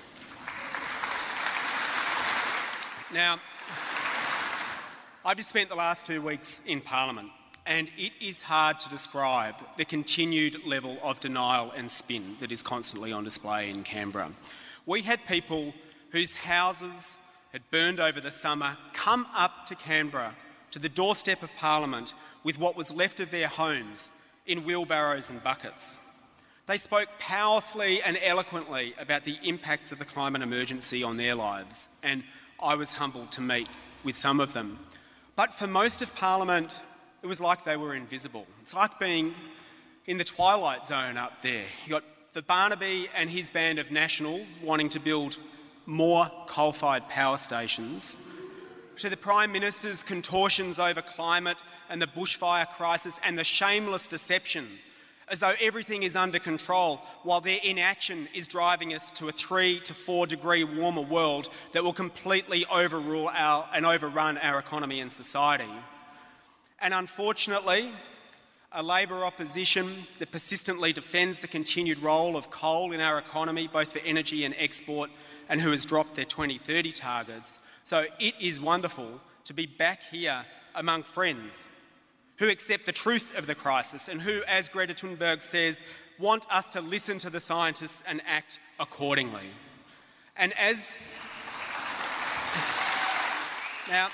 now, 3.14 3.40
I've 5.24 5.38
just 5.38 5.50
spent 5.50 5.70
the 5.70 5.76
last 5.76 6.08
two 6.08 6.20
weeks 6.20 6.62
in 6.66 6.82
Parliament, 6.82 7.30
and 7.68 7.90
it 7.96 8.12
is 8.20 8.42
hard 8.42 8.80
to 8.80 8.90
describe 8.90 9.54
the 9.78 9.86
continued 9.86 10.66
level 10.66 10.98
of 11.04 11.20
denial 11.20 11.72
and 11.76 11.92
spin 11.92 12.38
that 12.40 12.52
is 12.52 12.64
constantly 12.64 13.12
on 13.12 13.24
display 13.24 13.70
in 13.70 13.84
Canberra. 13.84 14.32
We 14.88 15.04
had 15.04 15.24
people 15.28 15.76
whose 16.10 16.34
houses 16.34 17.20
had 17.52 17.62
burned 17.70 18.00
over 18.00 18.20
the 18.20 18.32
summer 18.32 18.78
come 18.94 19.28
up 19.36 19.68
to 19.68 19.76
Canberra, 19.76 20.34
to 20.72 20.80
the 20.80 20.90
doorstep 20.90 21.44
of 21.44 21.56
Parliament, 21.56 22.16
with 22.44 22.58
what 22.58 22.76
was 22.76 22.92
left 22.92 23.20
of 23.20 23.30
their 23.30 23.48
homes 23.48 24.10
in 24.48 24.66
wheelbarrows 24.66 25.30
and 25.30 25.44
buckets. 25.44 26.00
They 26.66 26.78
spoke 26.78 27.10
powerfully 27.20 28.02
and 28.02 28.18
eloquently 28.24 28.96
about 28.98 29.26
the 29.26 29.38
impacts 29.44 29.92
of 29.92 30.00
the 30.00 30.06
climate 30.06 30.42
emergency 30.42 31.04
on 31.04 31.18
their 31.18 31.36
lives, 31.36 31.90
and 32.02 32.24
I 32.60 32.74
was 32.74 32.94
humbled 32.94 33.32
to 33.34 33.42
meet 33.42 33.68
with 34.04 34.18
some 34.18 34.40
of 34.40 34.54
them. 34.54 34.80
But 35.42 35.56
for 35.56 35.66
most 35.66 36.04
of 36.04 36.14
Parliament, 36.14 36.72
it 37.24 37.26
was 37.26 37.42
like 37.42 37.66
they 37.66 37.76
were 37.76 37.96
invisible. 37.96 38.46
It's 38.62 38.76
like 38.76 39.00
being 39.00 39.34
in 40.06 40.20
the 40.20 40.24
twilight 40.24 40.86
zone 40.86 41.18
up 41.18 41.42
there. 41.42 41.64
You 41.84 41.90
got 41.90 42.04
the 42.34 42.44
Barnaby 42.44 43.10
and 43.16 43.28
his 43.28 43.50
band 43.50 43.80
of 43.80 43.90
nationals 43.90 44.60
wanting 44.62 44.90
to 44.90 45.00
build 45.00 45.40
more 45.88 46.30
coal 46.46 46.74
fired 46.74 47.10
power 47.10 47.38
stations, 47.38 48.18
to 48.98 49.10
the 49.10 49.18
Prime 49.18 49.52
Minister's 49.52 50.04
contortions 50.04 50.78
over 50.78 51.02
climate 51.02 51.64
and 51.90 52.00
the 52.00 52.06
bushfire 52.06 52.68
crisis 52.68 53.20
and 53.24 53.36
the 53.36 53.44
shameless 53.44 54.06
deception 54.06 54.68
as 55.32 55.40
though 55.40 55.56
everything 55.62 56.04
is 56.04 56.16
under 56.16 56.38
control 56.40 57.02
while 57.24 57.40
their 57.40 57.60
inaction 57.64 58.28
is 58.36 58.48
driving 58.48 58.94
us 58.94 59.10
to 59.12 59.30
a 59.30 59.32
three 59.32 59.80
to 59.80 59.94
four 59.94 60.28
degree 60.28 60.66
warmer 60.66 61.02
world 61.02 61.50
that 61.72 61.84
will 61.84 61.94
completely 61.94 62.66
overrule 62.66 63.30
our, 63.34 63.68
and 63.74 63.86
overrun 63.86 64.38
our 64.40 64.60
economy 64.60 65.00
and 65.00 65.12
society. 65.12 65.72
And 66.80 66.94
unfortunately, 66.94 67.92
a 68.74 68.84
Labor 68.84 69.24
opposition 69.24 70.06
that 70.20 70.32
persistently 70.32 70.94
defends 70.94 71.40
the 71.40 71.48
continued 71.48 72.02
role 72.02 72.36
of 72.36 72.52
coal 72.52 72.92
in 72.92 73.00
our 73.00 73.18
economy, 73.18 73.68
both 73.68 73.94
for 73.94 74.00
energy 74.00 74.44
and 74.44 74.54
export, 74.58 75.10
and 75.48 75.62
who 75.62 75.72
has 75.72 75.86
dropped 75.86 76.16
their 76.16 76.26
2030 76.26 76.92
targets. 76.92 77.60
So 77.86 78.06
it 78.20 78.36
is 78.40 78.60
wonderful 78.60 79.20
to 79.46 79.54
be 79.54 79.66
back 79.66 80.02
here 80.12 80.46
among 80.76 81.04
friends 81.04 81.66
who 82.42 82.50
accept 82.50 82.88
the 82.88 82.92
truth 82.92 83.38
of 83.38 83.46
the 83.46 83.54
crisis 83.54 84.08
and 84.08 84.20
who, 84.20 84.42
as 84.48 84.68
Greta 84.68 84.96
Thunberg 84.96 85.44
says, 85.44 85.84
want 86.18 86.48
us 86.52 86.72
to 86.72 86.82
listen 86.82 87.20
to 87.20 87.30
the 87.30 87.40
scientists 87.40 88.02
and 88.08 88.20
act 88.26 88.58
accordingly. 88.80 89.46
And 90.36 90.52
as 90.58 90.98
now, 93.88 94.10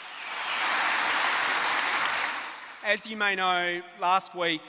as 2.86 3.08
you 3.08 3.16
may 3.16 3.34
know, 3.34 3.82
last 4.02 4.36
week 4.36 4.62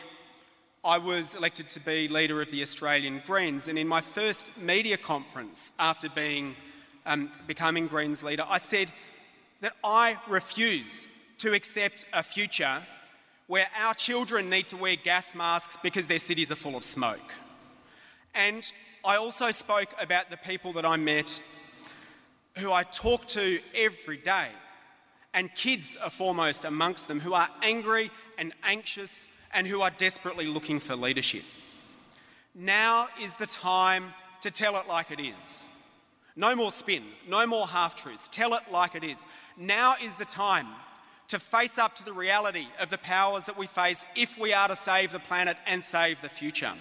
I 0.85 0.97
was 0.99 1.35
elected 1.35 1.68
to 1.71 1.81
be 1.81 2.07
leader 2.07 2.40
of 2.40 2.53
the 2.53 2.62
Australian 2.62 3.21
Greens, 3.27 3.66
and 3.66 3.77
in 3.77 3.88
my 3.88 4.01
first 4.01 4.53
media 4.57 4.97
conference 4.97 5.73
after 5.81 6.09
being 6.09 6.55
um, 7.07 7.33
becoming 7.49 7.88
Greens 7.88 8.23
leader, 8.23 8.44
I 8.49 8.59
said 8.59 8.92
that 9.62 9.73
I 9.83 10.16
refuse 10.29 11.09
to 11.38 11.55
accept 11.55 12.07
a 12.12 12.23
future 12.23 12.87
where 13.48 13.66
our 13.76 13.94
children 13.94 14.48
need 14.48 14.68
to 14.68 14.76
wear 14.76 14.94
gas 14.94 15.34
masks 15.34 15.76
because 15.82 16.06
their 16.06 16.18
cities 16.18 16.52
are 16.52 16.56
full 16.56 16.76
of 16.76 16.84
smoke. 16.84 17.32
And 18.34 18.70
I 19.04 19.16
also 19.16 19.50
spoke 19.50 19.88
about 20.00 20.30
the 20.30 20.37
people 20.37 20.72
that 20.74 20.84
I 20.84 20.96
met 20.96 21.40
who 22.58 22.70
I 22.70 22.82
talk 22.82 23.26
to 23.28 23.61
every 23.74 24.18
day, 24.18 24.48
and 25.32 25.54
kids 25.54 25.96
are 25.96 26.11
foremost 26.11 26.64
amongst 26.64 27.08
them, 27.08 27.20
who 27.20 27.32
are 27.32 27.48
angry 27.62 28.11
and 28.37 28.52
anxious 28.62 29.28
and 29.54 29.66
who 29.66 29.80
are 29.80 29.90
desperately 29.90 30.46
looking 30.46 30.78
for 30.78 30.94
leadership. 30.94 31.44
Now 32.54 33.08
is 33.22 33.34
the 33.34 33.46
time 33.46 34.12
to 34.42 34.50
tell 34.50 34.76
it 34.76 34.87
like 34.88 35.11
it 35.11 35.20
is. 35.20 35.68
No 36.37 36.54
more 36.54 36.70
spin, 36.70 37.04
no 37.26 37.46
more 37.46 37.66
half 37.66 37.96
truths. 37.96 38.28
Tell 38.28 38.54
it 38.54 38.62
like 38.70 38.94
it 38.94 39.04
is. 39.04 39.24
Now 39.56 39.94
is 40.02 40.12
the 40.18 40.24
time 40.24 40.66
to 41.28 41.38
face 41.38 41.78
up 41.78 41.94
to 41.94 42.04
the 42.04 42.12
reality 42.12 42.66
of 42.80 42.90
the 42.90 42.98
powers 42.98 43.44
that 43.44 43.56
we 43.56 43.66
face 43.66 44.04
if 44.16 44.30
we 44.38 44.52
are 44.52 44.68
to 44.68 44.76
save 44.76 45.12
the 45.12 45.18
planet 45.20 45.56
and 45.66 45.84
save 45.84 46.20
the 46.22 46.28
future. 46.28 46.72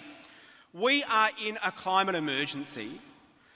We 0.73 1.03
are 1.03 1.31
in 1.45 1.57
a 1.63 1.71
climate 1.71 2.15
emergency 2.15 3.01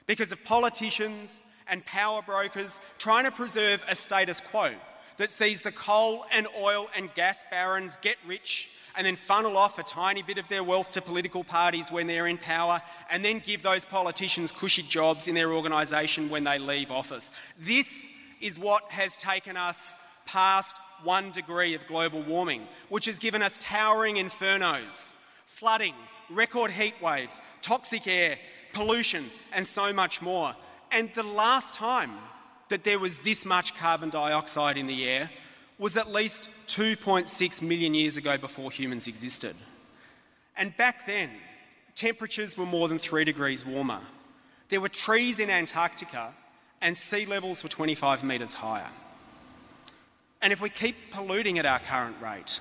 because 0.06 0.32
of 0.32 0.44
politicians 0.44 1.42
and 1.68 1.86
power 1.86 2.22
brokers 2.22 2.82
trying 2.98 3.26
to 3.26 3.32
preserve 3.32 3.82
a 3.88 3.96
status 3.96 4.42
quo 4.42 4.74
that 5.18 5.32
sees 5.32 5.62
the 5.62 5.72
coal 5.72 6.26
and 6.32 6.48
oil 6.60 6.90
and 6.96 7.14
gas 7.14 7.46
barons 7.50 7.98
get 8.02 8.18
rich 8.28 8.70
and 8.98 9.08
then 9.08 9.16
funnel 9.16 9.56
off 9.56 9.80
a 9.80 9.84
tiny 9.84 10.22
bit 10.22 10.38
of 10.38 10.48
their 10.50 10.64
wealth 10.64 10.92
to 10.92 11.02
political 11.02 11.44
parties 11.44 11.92
when 11.92 12.08
they're 12.08 12.28
in 12.28 12.38
power 12.38 12.82
and 13.10 13.24
then 13.24 13.40
give 13.46 13.64
those 13.64 13.86
politicians 13.86 14.52
cushy 14.52 14.82
jobs 14.82 15.30
in 15.30 15.36
their 15.36 15.54
organisation 15.54 16.30
when 16.30 16.44
they 16.44 16.60
leave 16.60 16.92
office. 16.92 17.32
This 17.58 18.10
is 18.42 18.60
what 18.60 18.84
has 18.92 19.16
taken 19.16 19.56
us 19.56 19.96
past 20.26 20.78
one 21.04 21.32
degree 21.32 21.74
of 21.74 21.86
global 21.88 22.22
warming, 22.24 22.68
which 22.90 23.06
has 23.06 23.20
given 23.20 23.42
us 23.42 23.58
towering 23.60 24.16
infernos, 24.16 25.14
flooding, 25.46 25.96
record 26.30 26.72
heat 26.72 26.94
waves, 27.02 27.42
toxic 27.62 28.08
air, 28.08 28.38
pollution, 28.74 29.30
and 29.52 29.66
so 29.66 29.92
much 29.92 30.22
more. 30.22 30.56
And 30.92 31.12
the 31.16 31.24
last 31.24 31.74
time 31.74 32.12
that 32.70 32.84
there 32.84 33.00
was 33.00 33.18
this 33.20 33.46
much 33.46 33.76
carbon 33.76 34.10
dioxide 34.10 34.78
in 34.78 34.88
the 34.88 35.06
air 35.08 35.30
was 35.78 35.98
at 35.98 36.12
least 36.12 36.50
2.6 36.68 37.62
million 37.62 37.94
years 37.94 38.18
ago 38.18 38.38
before 38.38 38.72
humans 38.72 39.08
existed. 39.08 39.56
And 40.56 40.76
back 40.78 41.08
then, 41.08 41.32
temperatures 41.96 42.58
were 42.58 42.66
more 42.66 42.88
than 42.88 43.00
three 43.00 43.26
degrees 43.26 43.66
warmer. 43.66 44.02
There 44.70 44.80
were 44.80 44.90
trees 44.90 45.40
in 45.40 45.50
Antarctica, 45.50 46.34
and 46.82 46.96
sea 46.96 47.26
levels 47.26 47.64
were 47.64 47.70
25 47.70 48.24
metres 48.24 48.54
higher. 48.54 48.90
And 50.42 50.52
if 50.52 50.60
we 50.60 50.70
keep 50.70 50.96
polluting 51.12 51.60
at 51.60 51.66
our 51.66 51.80
current 51.80 52.16
rate, 52.22 52.60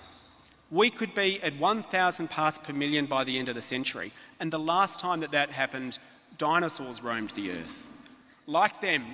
we 0.71 0.91
could 0.91 1.15
be 1.15 1.43
at 1.43 1.59
1,000 1.59 2.29
parts 2.29 2.59
per 2.59 2.73
million 2.73 3.07
by 3.07 3.25
the 3.25 3.39
end 3.39 3.49
of 3.49 3.55
the 3.55 3.63
century. 3.63 4.13
And 4.39 4.53
the 4.53 4.59
last 4.59 5.01
time 5.01 5.21
that 5.21 5.33
that 5.33 5.51
happened, 5.51 5.99
dinosaurs 6.39 7.03
roamed 7.03 7.31
the 7.31 7.51
earth. 7.51 7.87
Like 8.47 8.81
them, 8.81 9.05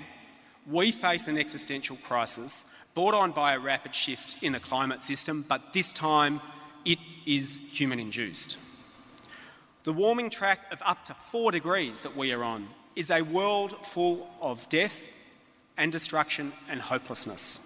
we 0.67 0.93
face 0.93 1.29
an 1.29 1.39
existential 1.39 1.97
crisis 1.97 2.65
brought 2.95 3.15
on 3.15 3.31
by 3.31 3.55
a 3.55 3.59
rapid 3.59 3.95
shift 3.95 4.37
in 4.43 4.53
the 4.53 4.61
climate 4.61 5.03
system, 5.03 5.45
but 5.49 5.73
this 5.73 5.93
time 5.93 6.41
it 6.85 6.99
is 7.27 7.59
human 7.71 8.01
induced. 8.01 8.57
The 9.85 9.93
warming 9.93 10.31
track 10.31 10.61
of 10.73 10.83
up 10.85 11.05
to 11.05 11.15
four 11.31 11.53
degrees 11.53 12.03
that 12.03 12.17
we 12.17 12.33
are 12.33 12.43
on 12.43 12.69
is 12.97 13.11
a 13.11 13.23
world 13.23 13.77
full 13.87 14.29
of 14.41 14.69
death 14.69 14.95
and 15.77 15.93
destruction 15.93 16.53
and 16.69 16.81
hopelessness. 16.81 17.61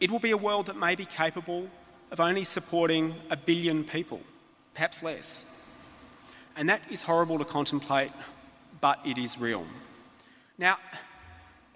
It 0.00 0.10
will 0.10 0.18
be 0.18 0.30
a 0.30 0.36
world 0.36 0.66
that 0.66 0.76
may 0.76 0.94
be 0.94 1.04
capable 1.04 1.68
of 2.10 2.20
only 2.20 2.42
supporting 2.42 3.14
a 3.30 3.36
billion 3.36 3.84
people, 3.84 4.20
perhaps 4.74 5.02
less. 5.02 5.44
And 6.56 6.68
that 6.68 6.80
is 6.90 7.02
horrible 7.02 7.38
to 7.38 7.44
contemplate, 7.44 8.10
but 8.80 8.98
it 9.04 9.18
is 9.18 9.38
real. 9.38 9.66
Now, 10.58 10.78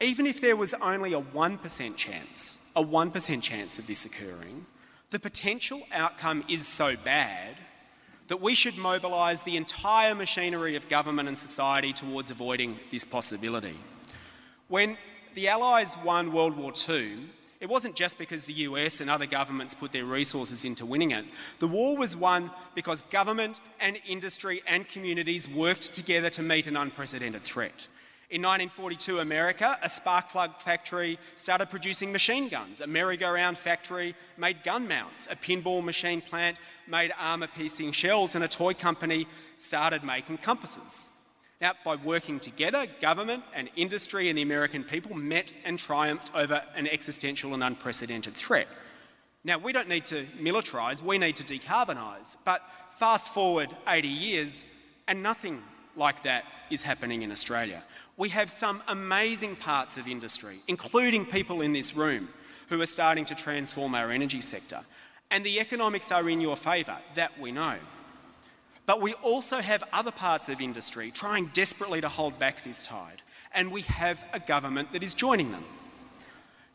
even 0.00 0.26
if 0.26 0.40
there 0.40 0.56
was 0.56 0.74
only 0.74 1.12
a 1.12 1.20
1% 1.20 1.96
chance, 1.96 2.60
a 2.74 2.82
1% 2.82 3.42
chance 3.42 3.78
of 3.78 3.86
this 3.86 4.04
occurring, 4.04 4.66
the 5.10 5.18
potential 5.18 5.82
outcome 5.92 6.44
is 6.48 6.66
so 6.66 6.96
bad 6.96 7.56
that 8.28 8.40
we 8.40 8.54
should 8.54 8.76
mobilise 8.76 9.42
the 9.42 9.56
entire 9.56 10.14
machinery 10.14 10.76
of 10.76 10.88
government 10.88 11.28
and 11.28 11.36
society 11.36 11.92
towards 11.92 12.30
avoiding 12.30 12.78
this 12.90 13.04
possibility. 13.04 13.78
When 14.68 14.96
the 15.34 15.48
Allies 15.48 15.94
won 16.02 16.32
World 16.32 16.56
War 16.56 16.72
II, 16.88 17.18
it 17.64 17.70
wasn't 17.70 17.96
just 17.96 18.18
because 18.18 18.44
the 18.44 18.52
US 18.68 19.00
and 19.00 19.08
other 19.08 19.24
governments 19.24 19.72
put 19.72 19.90
their 19.90 20.04
resources 20.04 20.66
into 20.66 20.84
winning 20.84 21.12
it. 21.12 21.24
The 21.60 21.66
war 21.66 21.96
was 21.96 22.14
won 22.14 22.50
because 22.74 23.00
government 23.10 23.58
and 23.80 23.98
industry 24.06 24.62
and 24.66 24.86
communities 24.86 25.48
worked 25.48 25.94
together 25.94 26.28
to 26.28 26.42
meet 26.42 26.66
an 26.66 26.76
unprecedented 26.76 27.42
threat. 27.42 27.88
In 28.28 28.42
1942, 28.42 29.20
America, 29.20 29.78
a 29.82 29.88
spark 29.88 30.28
plug 30.28 30.60
factory 30.60 31.18
started 31.36 31.70
producing 31.70 32.12
machine 32.12 32.50
guns. 32.50 32.82
A 32.82 32.86
merry-go-round 32.86 33.56
factory 33.56 34.14
made 34.36 34.62
gun 34.62 34.86
mounts. 34.86 35.26
A 35.30 35.36
pinball 35.36 35.82
machine 35.82 36.20
plant 36.20 36.58
made 36.86 37.14
armour-piercing 37.18 37.92
shells, 37.92 38.34
and 38.34 38.44
a 38.44 38.48
toy 38.48 38.74
company 38.74 39.26
started 39.56 40.04
making 40.04 40.36
compasses. 40.36 41.08
Now, 41.60 41.72
by 41.84 41.96
working 41.96 42.40
together, 42.40 42.86
government 43.00 43.44
and 43.54 43.70
industry 43.76 44.28
and 44.28 44.36
the 44.36 44.42
American 44.42 44.84
people 44.84 45.14
met 45.16 45.52
and 45.64 45.78
triumphed 45.78 46.30
over 46.34 46.62
an 46.74 46.86
existential 46.88 47.54
and 47.54 47.62
unprecedented 47.62 48.34
threat. 48.34 48.68
Now, 49.44 49.58
we 49.58 49.72
don't 49.72 49.88
need 49.88 50.04
to 50.04 50.26
militarise, 50.40 51.02
we 51.02 51.18
need 51.18 51.36
to 51.36 51.44
decarbonise. 51.44 52.36
But 52.44 52.62
fast 52.98 53.28
forward 53.28 53.74
80 53.86 54.08
years, 54.08 54.64
and 55.06 55.22
nothing 55.22 55.62
like 55.96 56.22
that 56.24 56.44
is 56.70 56.82
happening 56.82 57.22
in 57.22 57.30
Australia 57.30 57.82
we 58.16 58.28
have 58.28 58.50
some 58.50 58.82
amazing 58.88 59.56
parts 59.56 59.96
of 59.96 60.06
industry, 60.06 60.58
including 60.68 61.26
people 61.26 61.60
in 61.60 61.72
this 61.72 61.94
room, 61.96 62.28
who 62.68 62.80
are 62.80 62.86
starting 62.86 63.24
to 63.26 63.34
transform 63.34 63.94
our 63.94 64.10
energy 64.10 64.40
sector. 64.40 64.80
And 65.30 65.44
the 65.44 65.58
economics 65.58 66.12
are 66.12 66.28
in 66.28 66.40
your 66.40 66.56
favour, 66.56 66.96
that 67.14 67.38
we 67.40 67.50
know. 67.50 67.76
But 68.86 69.00
we 69.00 69.14
also 69.14 69.60
have 69.60 69.82
other 69.92 70.10
parts 70.10 70.48
of 70.48 70.60
industry 70.60 71.10
trying 71.10 71.50
desperately 71.54 72.00
to 72.00 72.08
hold 72.08 72.38
back 72.38 72.62
this 72.64 72.82
tide, 72.82 73.22
and 73.54 73.72
we 73.72 73.82
have 73.82 74.18
a 74.32 74.40
government 74.40 74.92
that 74.92 75.02
is 75.02 75.14
joining 75.14 75.52
them. 75.52 75.64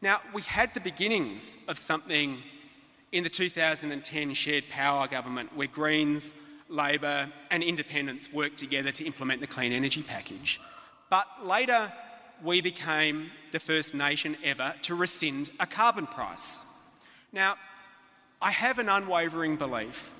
Now, 0.02 0.22
we 0.34 0.42
had 0.42 0.74
the 0.74 0.80
beginnings 0.80 1.58
of 1.68 1.78
something 1.78 2.42
in 3.12 3.24
the 3.24 3.30
2010 3.30 4.34
shared 4.34 4.64
power 4.70 5.08
government 5.08 5.56
where 5.56 5.68
Greens, 5.68 6.34
Labor, 6.68 7.32
and 7.52 7.62
Independents 7.62 8.32
worked 8.32 8.58
together 8.58 8.92
to 8.94 9.06
implement 9.06 9.42
the 9.42 9.48
clean 9.48 9.72
energy 9.72 10.04
package. 10.04 10.62
But 11.10 11.28
later, 11.44 11.92
we 12.44 12.62
became 12.62 13.32
the 13.52 13.60
first 13.60 13.94
nation 13.94 14.38
ever 14.44 14.74
to 14.84 14.96
rescind 14.96 15.52
a 15.60 15.68
carbon 15.68 16.08
price. 16.08 16.60
Now, 17.34 17.56
I 18.42 18.52
have 18.52 18.80
an 18.80 18.88
unwavering 18.88 19.58
belief 19.58 20.14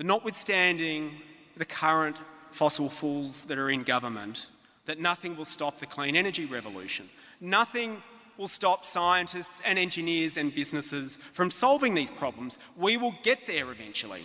that 0.00 0.06
notwithstanding 0.06 1.12
the 1.58 1.64
current 1.66 2.16
fossil 2.52 2.88
fools 2.88 3.44
that 3.44 3.58
are 3.58 3.68
in 3.68 3.82
government, 3.82 4.46
that 4.86 4.98
nothing 4.98 5.36
will 5.36 5.44
stop 5.44 5.78
the 5.78 5.84
clean 5.84 6.16
energy 6.16 6.46
revolution. 6.46 7.06
Nothing 7.38 8.02
will 8.38 8.48
stop 8.48 8.86
scientists 8.86 9.60
and 9.62 9.78
engineers 9.78 10.38
and 10.38 10.54
businesses 10.54 11.18
from 11.34 11.50
solving 11.50 11.92
these 11.92 12.10
problems. 12.10 12.58
We 12.78 12.96
will 12.96 13.14
get 13.22 13.46
there 13.46 13.70
eventually. 13.70 14.24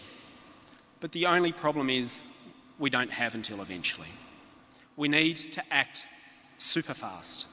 But 1.01 1.11
the 1.11 1.25
only 1.25 1.51
problem 1.51 1.89
is 1.89 2.23
we 2.79 2.89
don't 2.89 3.11
have 3.11 3.35
until 3.35 3.61
eventually 3.61 4.07
we 4.95 5.09
need 5.09 5.35
to 5.51 5.73
act 5.73 6.05
super 6.57 6.93
fast. 6.93 7.47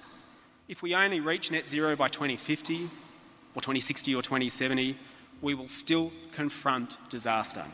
If 0.68 0.80
we 0.80 0.94
only 0.94 1.18
reach 1.18 1.50
net 1.50 1.66
zero 1.66 1.96
by 1.96 2.06
2050 2.06 2.84
or 3.56 3.60
2060 3.60 4.14
or 4.14 4.22
2070, 4.22 4.96
we 5.40 5.54
will 5.54 5.66
still 5.66 6.12
confront 6.30 6.98
disaster. 7.10 7.64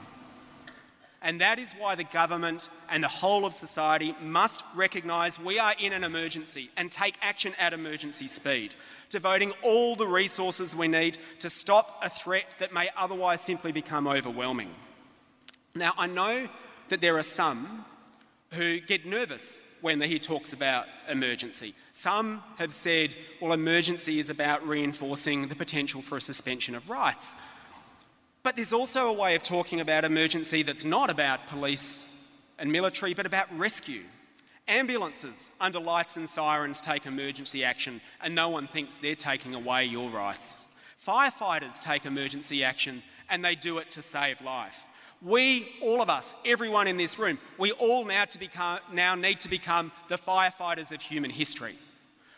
And 1.20 1.40
that 1.40 1.58
is 1.58 1.72
why 1.72 1.96
the 1.96 2.04
government 2.04 2.68
and 2.88 3.02
the 3.02 3.08
whole 3.08 3.44
of 3.44 3.52
society 3.52 4.14
must 4.20 4.62
recognise 4.74 5.38
we 5.38 5.58
are 5.58 5.74
in 5.78 5.92
an 5.92 6.04
emergency 6.04 6.70
and 6.76 6.92
take 6.92 7.16
action 7.20 7.54
at 7.58 7.72
emergency 7.72 8.28
speed, 8.28 8.74
devoting 9.10 9.52
all 9.62 9.96
the 9.96 10.06
resources 10.06 10.76
we 10.76 10.86
need 10.86 11.18
to 11.40 11.50
stop 11.50 11.98
a 12.02 12.10
threat 12.10 12.46
that 12.60 12.72
may 12.72 12.88
otherwise 12.96 13.40
simply 13.40 13.72
become 13.72 14.06
overwhelming. 14.06 14.70
Now, 15.74 15.92
I 15.98 16.06
know 16.06 16.48
that 16.88 17.00
there 17.00 17.18
are 17.18 17.22
some 17.22 17.84
who 18.52 18.80
get 18.80 19.04
nervous 19.04 19.60
when 19.80 20.00
he 20.00 20.18
talks 20.18 20.52
about 20.52 20.86
emergency. 21.08 21.74
Some 21.92 22.42
have 22.58 22.74
said, 22.74 23.14
well, 23.40 23.52
emergency 23.52 24.18
is 24.18 24.30
about 24.30 24.66
reinforcing 24.66 25.48
the 25.48 25.54
potential 25.54 26.02
for 26.02 26.16
a 26.16 26.20
suspension 26.20 26.74
of 26.74 26.88
rights. 26.88 27.34
But 28.48 28.56
there's 28.56 28.72
also 28.72 29.08
a 29.08 29.12
way 29.12 29.34
of 29.34 29.42
talking 29.42 29.80
about 29.80 30.06
emergency 30.06 30.62
that's 30.62 30.82
not 30.82 31.10
about 31.10 31.48
police 31.48 32.06
and 32.58 32.72
military, 32.72 33.12
but 33.12 33.26
about 33.26 33.46
rescue. 33.58 34.00
Ambulances 34.66 35.50
under 35.60 35.78
lights 35.78 36.16
and 36.16 36.26
sirens 36.26 36.80
take 36.80 37.04
emergency 37.04 37.62
action, 37.62 38.00
and 38.22 38.34
no 38.34 38.48
one 38.48 38.66
thinks 38.66 38.96
they're 38.96 39.14
taking 39.14 39.54
away 39.54 39.84
your 39.84 40.08
rights. 40.08 40.66
Firefighters 41.06 41.78
take 41.82 42.06
emergency 42.06 42.64
action, 42.64 43.02
and 43.28 43.44
they 43.44 43.54
do 43.54 43.76
it 43.76 43.90
to 43.90 44.00
save 44.00 44.40
life. 44.40 44.78
We, 45.20 45.68
all 45.82 46.00
of 46.00 46.08
us, 46.08 46.34
everyone 46.46 46.86
in 46.86 46.96
this 46.96 47.18
room, 47.18 47.38
we 47.58 47.72
all 47.72 48.06
now, 48.06 48.24
to 48.24 48.38
become, 48.38 48.78
now 48.90 49.14
need 49.14 49.40
to 49.40 49.50
become 49.50 49.92
the 50.08 50.16
firefighters 50.16 50.90
of 50.90 51.02
human 51.02 51.30
history. 51.30 51.74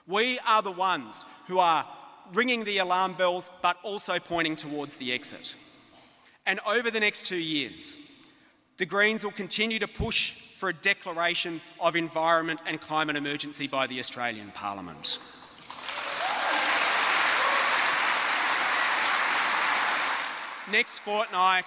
We 0.09 0.41
are 0.41 0.61
the 0.61 0.73
ones 0.73 1.25
who 1.47 1.61
are 1.61 1.87
ringing 2.35 2.65
the 2.65 2.79
alarm 2.79 3.13
bells 3.13 3.49
but 3.63 3.77
also 3.85 4.19
pointing 4.19 4.57
towards 4.57 4.97
the 4.97 5.13
exit. 5.13 5.55
And 6.47 6.61
over 6.67 6.91
the 6.91 7.01
next 7.01 7.27
two 7.27 7.37
years, 7.37 7.99
the 8.79 8.87
Greens 8.87 9.25
will 9.25 9.33
continue 9.33 9.79
to 9.79 9.89
push 9.89 10.33
for 10.59 10.69
a 10.71 10.75
declaration 10.75 11.61
of 11.81 11.97
environment 11.97 12.61
and 12.67 12.81
climate 12.81 13.17
emergency 13.17 13.67
by 13.67 13.87
the 13.87 13.99
Australian 13.99 14.51
Parliament. 14.53 15.19
Next 20.71 21.01
fortnight, 21.01 21.67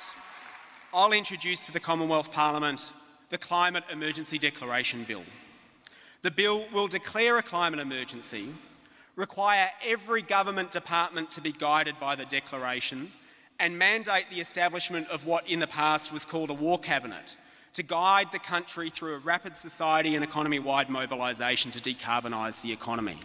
I'll 0.93 1.11
introduce 1.11 1.65
to 1.65 1.71
the 1.71 1.79
Commonwealth 1.79 2.31
Parliament 2.31 2.91
the 3.29 3.37
Climate 3.37 3.83
Emergency 3.91 4.37
Declaration 4.37 5.03
Bill. 5.03 5.23
The 6.21 6.31
bill 6.31 6.65
will 6.71 6.87
declare 6.87 7.37
a 7.37 7.43
climate 7.43 7.79
emergency, 7.79 8.49
require 9.15 9.69
every 9.83 10.21
government 10.21 10.71
department 10.71 11.31
to 11.31 11.41
be 11.41 11.51
guided 11.51 11.99
by 11.99 12.15
the 12.15 12.25
declaration, 12.25 13.11
and 13.59 13.77
mandate 13.77 14.25
the 14.29 14.41
establishment 14.41 15.07
of 15.09 15.25
what 15.25 15.47
in 15.47 15.59
the 15.59 15.67
past 15.67 16.11
was 16.11 16.25
called 16.25 16.49
a 16.49 16.53
war 16.53 16.79
cabinet 16.79 17.37
to 17.73 17.83
guide 17.83 18.27
the 18.31 18.39
country 18.39 18.89
through 18.89 19.15
a 19.15 19.19
rapid 19.19 19.55
society 19.55 20.15
and 20.15 20.23
economy 20.23 20.59
wide 20.59 20.89
mobilisation 20.89 21.71
to 21.71 21.79
decarbonise 21.79 22.61
the 22.61 22.71
economy. 22.71 23.19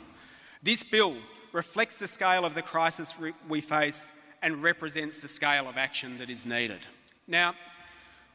This 0.62 0.82
bill 0.82 1.16
reflects 1.52 1.96
the 1.96 2.08
scale 2.08 2.44
of 2.44 2.54
the 2.54 2.62
crisis 2.62 3.14
we 3.48 3.60
face 3.60 4.10
and 4.42 4.62
represents 4.62 5.18
the 5.18 5.28
scale 5.28 5.68
of 5.68 5.76
action 5.76 6.18
that 6.18 6.30
is 6.30 6.46
needed. 6.46 6.80
Now, 7.26 7.54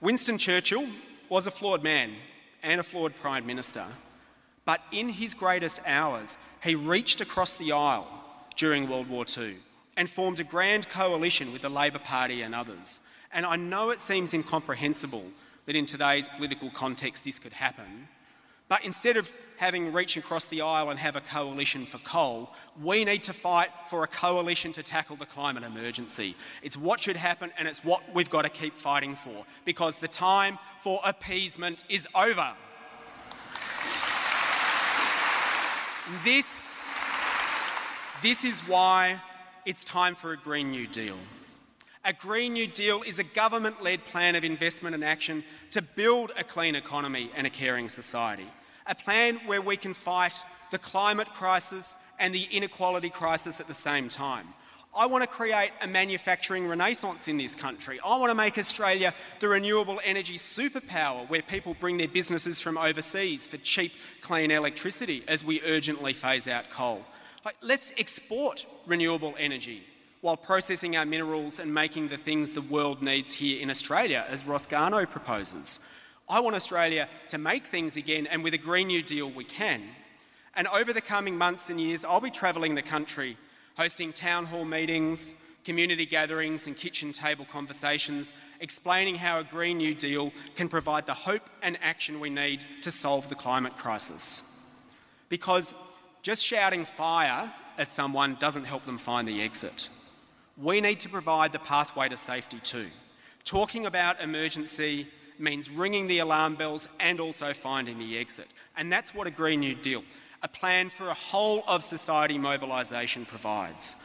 Winston 0.02 0.38
Churchill 0.38 0.88
was 1.30 1.48
a 1.48 1.52
flawed 1.52 1.84
man 1.84 2.14
and 2.62 2.80
a 2.80 2.84
flawed 2.84 3.16
Prime 3.16 3.46
Minister, 3.46 3.86
but 4.66 4.82
in 4.92 5.10
his 5.10 5.34
greatest 5.34 5.82
hours, 5.86 6.38
he 6.62 6.76
reached 6.76 7.22
across 7.22 7.56
the 7.56 7.72
aisle 7.72 8.08
during 8.56 8.90
World 8.90 9.10
War 9.10 9.26
II 9.38 9.56
and 9.98 10.10
formed 10.10 10.40
a 10.40 10.44
grand 10.44 10.90
coalition 10.90 11.52
with 11.54 11.62
the 11.62 11.70
Labor 11.70 12.00
Party 12.00 12.42
and 12.42 12.56
others. 12.56 13.00
And 13.32 13.46
I 13.46 13.56
know 13.56 13.90
it 13.90 14.02
seems 14.02 14.34
incomprehensible 14.34 15.26
that 15.66 15.76
in 15.76 15.86
today's 15.86 16.30
political 16.30 16.70
context 16.72 17.24
this 17.24 17.40
could 17.40 17.54
happen, 17.54 18.08
but 18.70 18.84
instead 18.84 19.18
of 19.18 19.30
having 19.58 19.94
reach 19.94 20.18
across 20.18 20.46
the 20.46 20.62
aisle 20.62 20.90
and 20.90 21.00
have 21.00 21.16
a 21.16 21.22
coalition 21.22 21.86
for 21.86 22.00
coal, 22.00 22.52
we 22.82 23.06
need 23.06 23.24
to 23.24 23.34
fight 23.34 23.70
for 23.90 24.04
a 24.04 24.08
coalition 24.08 24.72
to 24.74 24.84
tackle 24.84 25.16
the 25.16 25.26
climate 25.26 25.64
emergency. 25.64 26.36
It's 26.62 26.76
what 26.76 27.00
should 27.00 27.16
happen 27.16 27.52
and 27.58 27.68
it's 27.68 27.84
what 27.84 28.02
we've 28.14 28.30
got 28.30 28.44
to 28.44 28.50
keep 28.50 28.76
fighting 28.76 29.16
for 29.16 29.46
because 29.64 29.98
the 29.98 30.08
time 30.08 30.58
for 30.82 31.00
appeasement 31.04 31.84
is 31.88 32.08
over. 32.16 32.54
This, 36.26 36.78
this 38.22 38.44
is 38.44 38.60
why 38.62 39.22
it's 39.66 39.84
time 39.84 40.16
for 40.16 40.34
a 40.34 40.38
Green 40.38 40.72
New 40.72 40.88
Deal. 40.88 41.18
A 42.06 42.12
Green 42.12 42.54
New 42.54 42.68
Deal 42.68 43.02
is 43.04 43.20
a 43.20 43.24
government 43.24 43.82
led 43.82 44.04
plan 44.06 44.36
of 44.36 44.44
investment 44.44 44.94
and 44.94 45.04
action 45.04 45.44
to 45.72 45.82
build 45.82 46.32
a 46.38 46.44
clean 46.44 46.76
economy 46.76 47.32
and 47.36 47.48
a 47.48 47.50
caring 47.50 47.90
society 47.90 48.48
a 48.86 48.96
plan 48.96 49.40
where 49.46 49.62
we 49.62 49.78
can 49.78 49.94
fight 49.94 50.44
the 50.70 50.78
climate 50.78 51.30
crisis 51.30 51.96
and 52.20 52.36
the 52.36 52.44
inequality 52.52 53.10
crisis 53.10 53.62
at 53.62 53.68
the 53.70 53.74
same 53.74 54.10
time. 54.10 54.46
I 54.94 55.06
want 55.06 55.24
to 55.24 55.28
create 55.30 55.72
a 55.82 55.88
manufacturing 55.88 56.68
renaissance 56.68 57.30
in 57.30 57.38
this 57.38 57.56
country. 57.56 58.00
I 58.04 58.18
want 58.18 58.30
to 58.30 58.36
make 58.36 58.58
Australia 58.58 59.14
the 59.40 59.48
renewable 59.48 60.02
energy 60.04 60.36
superpower 60.36 61.28
where 61.30 61.42
people 61.42 61.76
bring 61.80 61.98
their 61.98 62.10
businesses 62.10 62.60
from 62.60 62.78
overseas 62.78 63.48
for 63.48 63.58
cheap, 63.58 63.94
clean 64.22 64.52
electricity 64.52 65.24
as 65.30 65.46
we 65.46 65.62
urgently 65.62 66.12
phase 66.12 66.50
out 66.50 66.70
coal. 66.70 67.04
Let's 67.62 67.92
export 67.98 68.66
renewable 68.86 69.36
energy 69.38 69.84
while 70.22 70.38
processing 70.38 70.96
our 70.96 71.06
minerals 71.06 71.60
and 71.60 71.74
making 71.74 72.08
the 72.08 72.18
things 72.18 72.54
the 72.54 72.62
world 72.62 73.02
needs 73.02 73.34
here 73.34 73.62
in 73.62 73.70
Australia, 73.70 74.26
as 74.30 74.46
Ross 74.46 74.66
Garnaut 74.66 75.10
proposes. 75.10 75.82
I 76.30 76.40
want 76.40 76.56
Australia 76.56 77.10
to 77.28 77.38
make 77.38 77.68
things 77.68 77.98
again, 77.98 78.28
and 78.28 78.42
with 78.42 78.54
a 78.54 78.58
Green 78.58 78.88
New 78.88 79.04
Deal, 79.04 79.30
we 79.30 79.44
can. 79.44 79.84
And 80.56 80.70
over 80.70 80.94
the 80.94 81.02
coming 81.02 81.38
months 81.38 81.70
and 81.70 81.82
years, 81.82 82.06
I'll 82.06 82.22
be 82.22 82.32
travelling 82.32 82.76
the 82.76 82.82
country, 82.82 83.38
hosting 83.76 84.14
town 84.14 84.46
hall 84.46 84.64
meetings, 84.64 85.36
community 85.66 86.06
gatherings, 86.06 86.68
and 86.68 86.78
kitchen 86.78 87.12
table 87.12 87.46
conversations, 87.52 88.32
explaining 88.62 89.16
how 89.16 89.40
a 89.40 89.44
Green 89.44 89.78
New 89.78 89.94
Deal 89.94 90.32
can 90.56 90.70
provide 90.70 91.06
the 91.06 91.14
hope 91.14 91.50
and 91.62 91.78
action 91.82 92.22
we 92.22 92.30
need 92.30 92.66
to 92.84 92.92
solve 92.92 93.28
the 93.28 93.36
climate 93.36 93.76
crisis. 93.76 94.44
Because 95.28 95.74
just 96.24 96.44
shouting 96.44 96.86
fire 96.86 97.54
at 97.78 97.92
someone 97.92 98.38
doesn't 98.40 98.64
help 98.64 98.86
them 98.86 98.98
find 98.98 99.28
the 99.28 99.42
exit. 99.42 99.90
We 100.58 100.82
need 100.82 101.00
to 101.02 101.10
provide 101.10 101.52
the 101.52 101.60
pathway 101.60 102.10
to 102.10 102.18
safety 102.18 102.60
too. 102.64 102.88
Talking 103.44 103.86
about 103.86 104.22
emergency 104.22 105.08
means 105.38 105.70
ringing 105.70 106.08
the 106.08 106.20
alarm 106.20 106.56
bells 106.56 106.88
and 107.00 107.20
also 107.20 107.54
finding 107.54 108.00
the 108.00 108.18
exit. 108.18 108.48
And 108.78 108.92
that's 108.92 109.14
what 109.14 109.28
a 109.28 109.32
Green 109.32 109.60
New 109.60 109.76
Deal, 109.76 110.04
a 110.42 110.48
plan 110.48 110.90
for 110.90 111.08
a 111.08 111.14
whole 111.14 111.64
of 111.68 111.84
society 111.84 112.38
mobilisation 112.38 113.26
provides. 113.26 113.96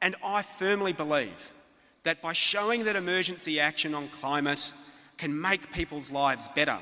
And 0.00 0.14
I 0.22 0.42
firmly 0.42 0.92
believe 0.92 1.52
that 2.04 2.22
by 2.22 2.32
showing 2.32 2.84
that 2.84 2.94
emergency 2.94 3.58
action 3.58 3.92
on 3.94 4.08
climate 4.08 4.72
can 5.16 5.38
make 5.40 5.72
people's 5.72 6.12
lives 6.12 6.48
better, 6.54 6.78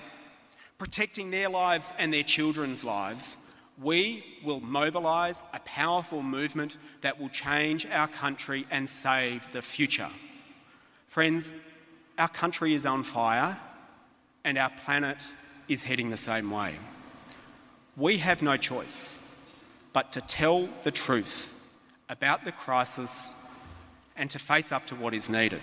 protecting 0.77 1.31
their 1.31 1.49
lives 1.49 1.95
and 1.99 2.13
their 2.13 2.25
children's 2.25 2.85
lives, 2.85 3.39
we 3.83 4.25
will 4.45 4.61
mobilise 4.61 5.43
a 5.53 5.61
powerful 5.61 6.23
movement 6.23 6.77
that 7.01 7.21
will 7.21 7.29
change 7.29 7.87
our 7.87 8.09
country 8.09 8.67
and 8.71 8.89
save 8.89 9.47
the 9.53 9.63
future. 9.63 10.11
Friends, 11.09 11.53
our 12.19 12.29
country 12.29 12.75
is 12.75 12.87
on 12.87 13.03
fire 13.03 13.59
and 14.45 14.59
our 14.59 14.71
planet 14.85 15.19
is 15.69 15.83
heading 15.83 16.11
the 16.11 16.17
same 16.17 16.51
way. 16.51 16.77
We 17.97 18.19
have 18.19 18.43
no 18.43 18.57
choice 18.57 19.19
but 19.93 20.13
to 20.13 20.21
tell 20.21 20.69
the 20.83 20.91
truth 20.91 21.53
about 22.09 22.45
the 22.45 22.53
crisis 22.53 23.33
and 24.17 24.31
to 24.31 24.39
face 24.39 24.71
up 24.73 24.87
to 24.89 24.95
what 24.95 25.15
is 25.15 25.29
needed. 25.29 25.63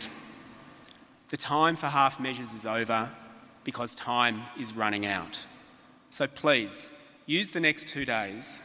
The 1.30 1.38
time 1.38 1.76
for 1.78 1.88
half 1.88 2.20
measures 2.20 2.54
is 2.54 2.66
over 2.66 3.10
because 3.64 3.96
time 3.96 4.42
is 4.60 4.76
running 4.76 5.06
out. 5.06 5.46
So 6.10 6.28
please, 6.28 6.90
use 7.32 7.52
the 7.52 7.60
next 7.62 7.88
two 7.88 8.04
days 8.04 8.62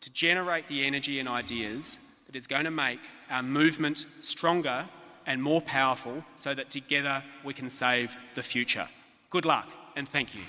to 0.00 0.10
generate 0.10 0.66
the 0.66 0.84
energy 0.84 1.20
and 1.20 1.28
ideas 1.28 2.00
that 2.26 2.34
is 2.34 2.48
going 2.48 2.64
to 2.64 2.70
make 2.70 2.98
our 3.30 3.42
movement 3.42 4.06
stronger 4.20 4.84
and 5.26 5.40
more 5.40 5.62
powerful 5.62 6.24
so 6.34 6.52
that 6.52 6.70
together 6.70 7.22
we 7.44 7.54
can 7.54 7.70
save 7.70 8.12
the 8.34 8.42
future. 8.42 8.88
Good 9.30 9.44
luck 9.44 9.68
and 9.94 10.08
thank 10.08 10.34
you. 10.34 10.42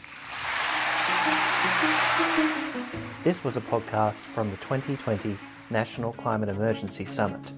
This 3.24 3.44
was 3.44 3.58
a 3.58 3.62
podcast 3.62 4.24
from 4.34 4.50
the 4.50 4.58
2020 4.58 5.38
National 5.70 6.14
Climate 6.14 6.50
Emergency 6.50 7.06
Summit. 7.06 7.52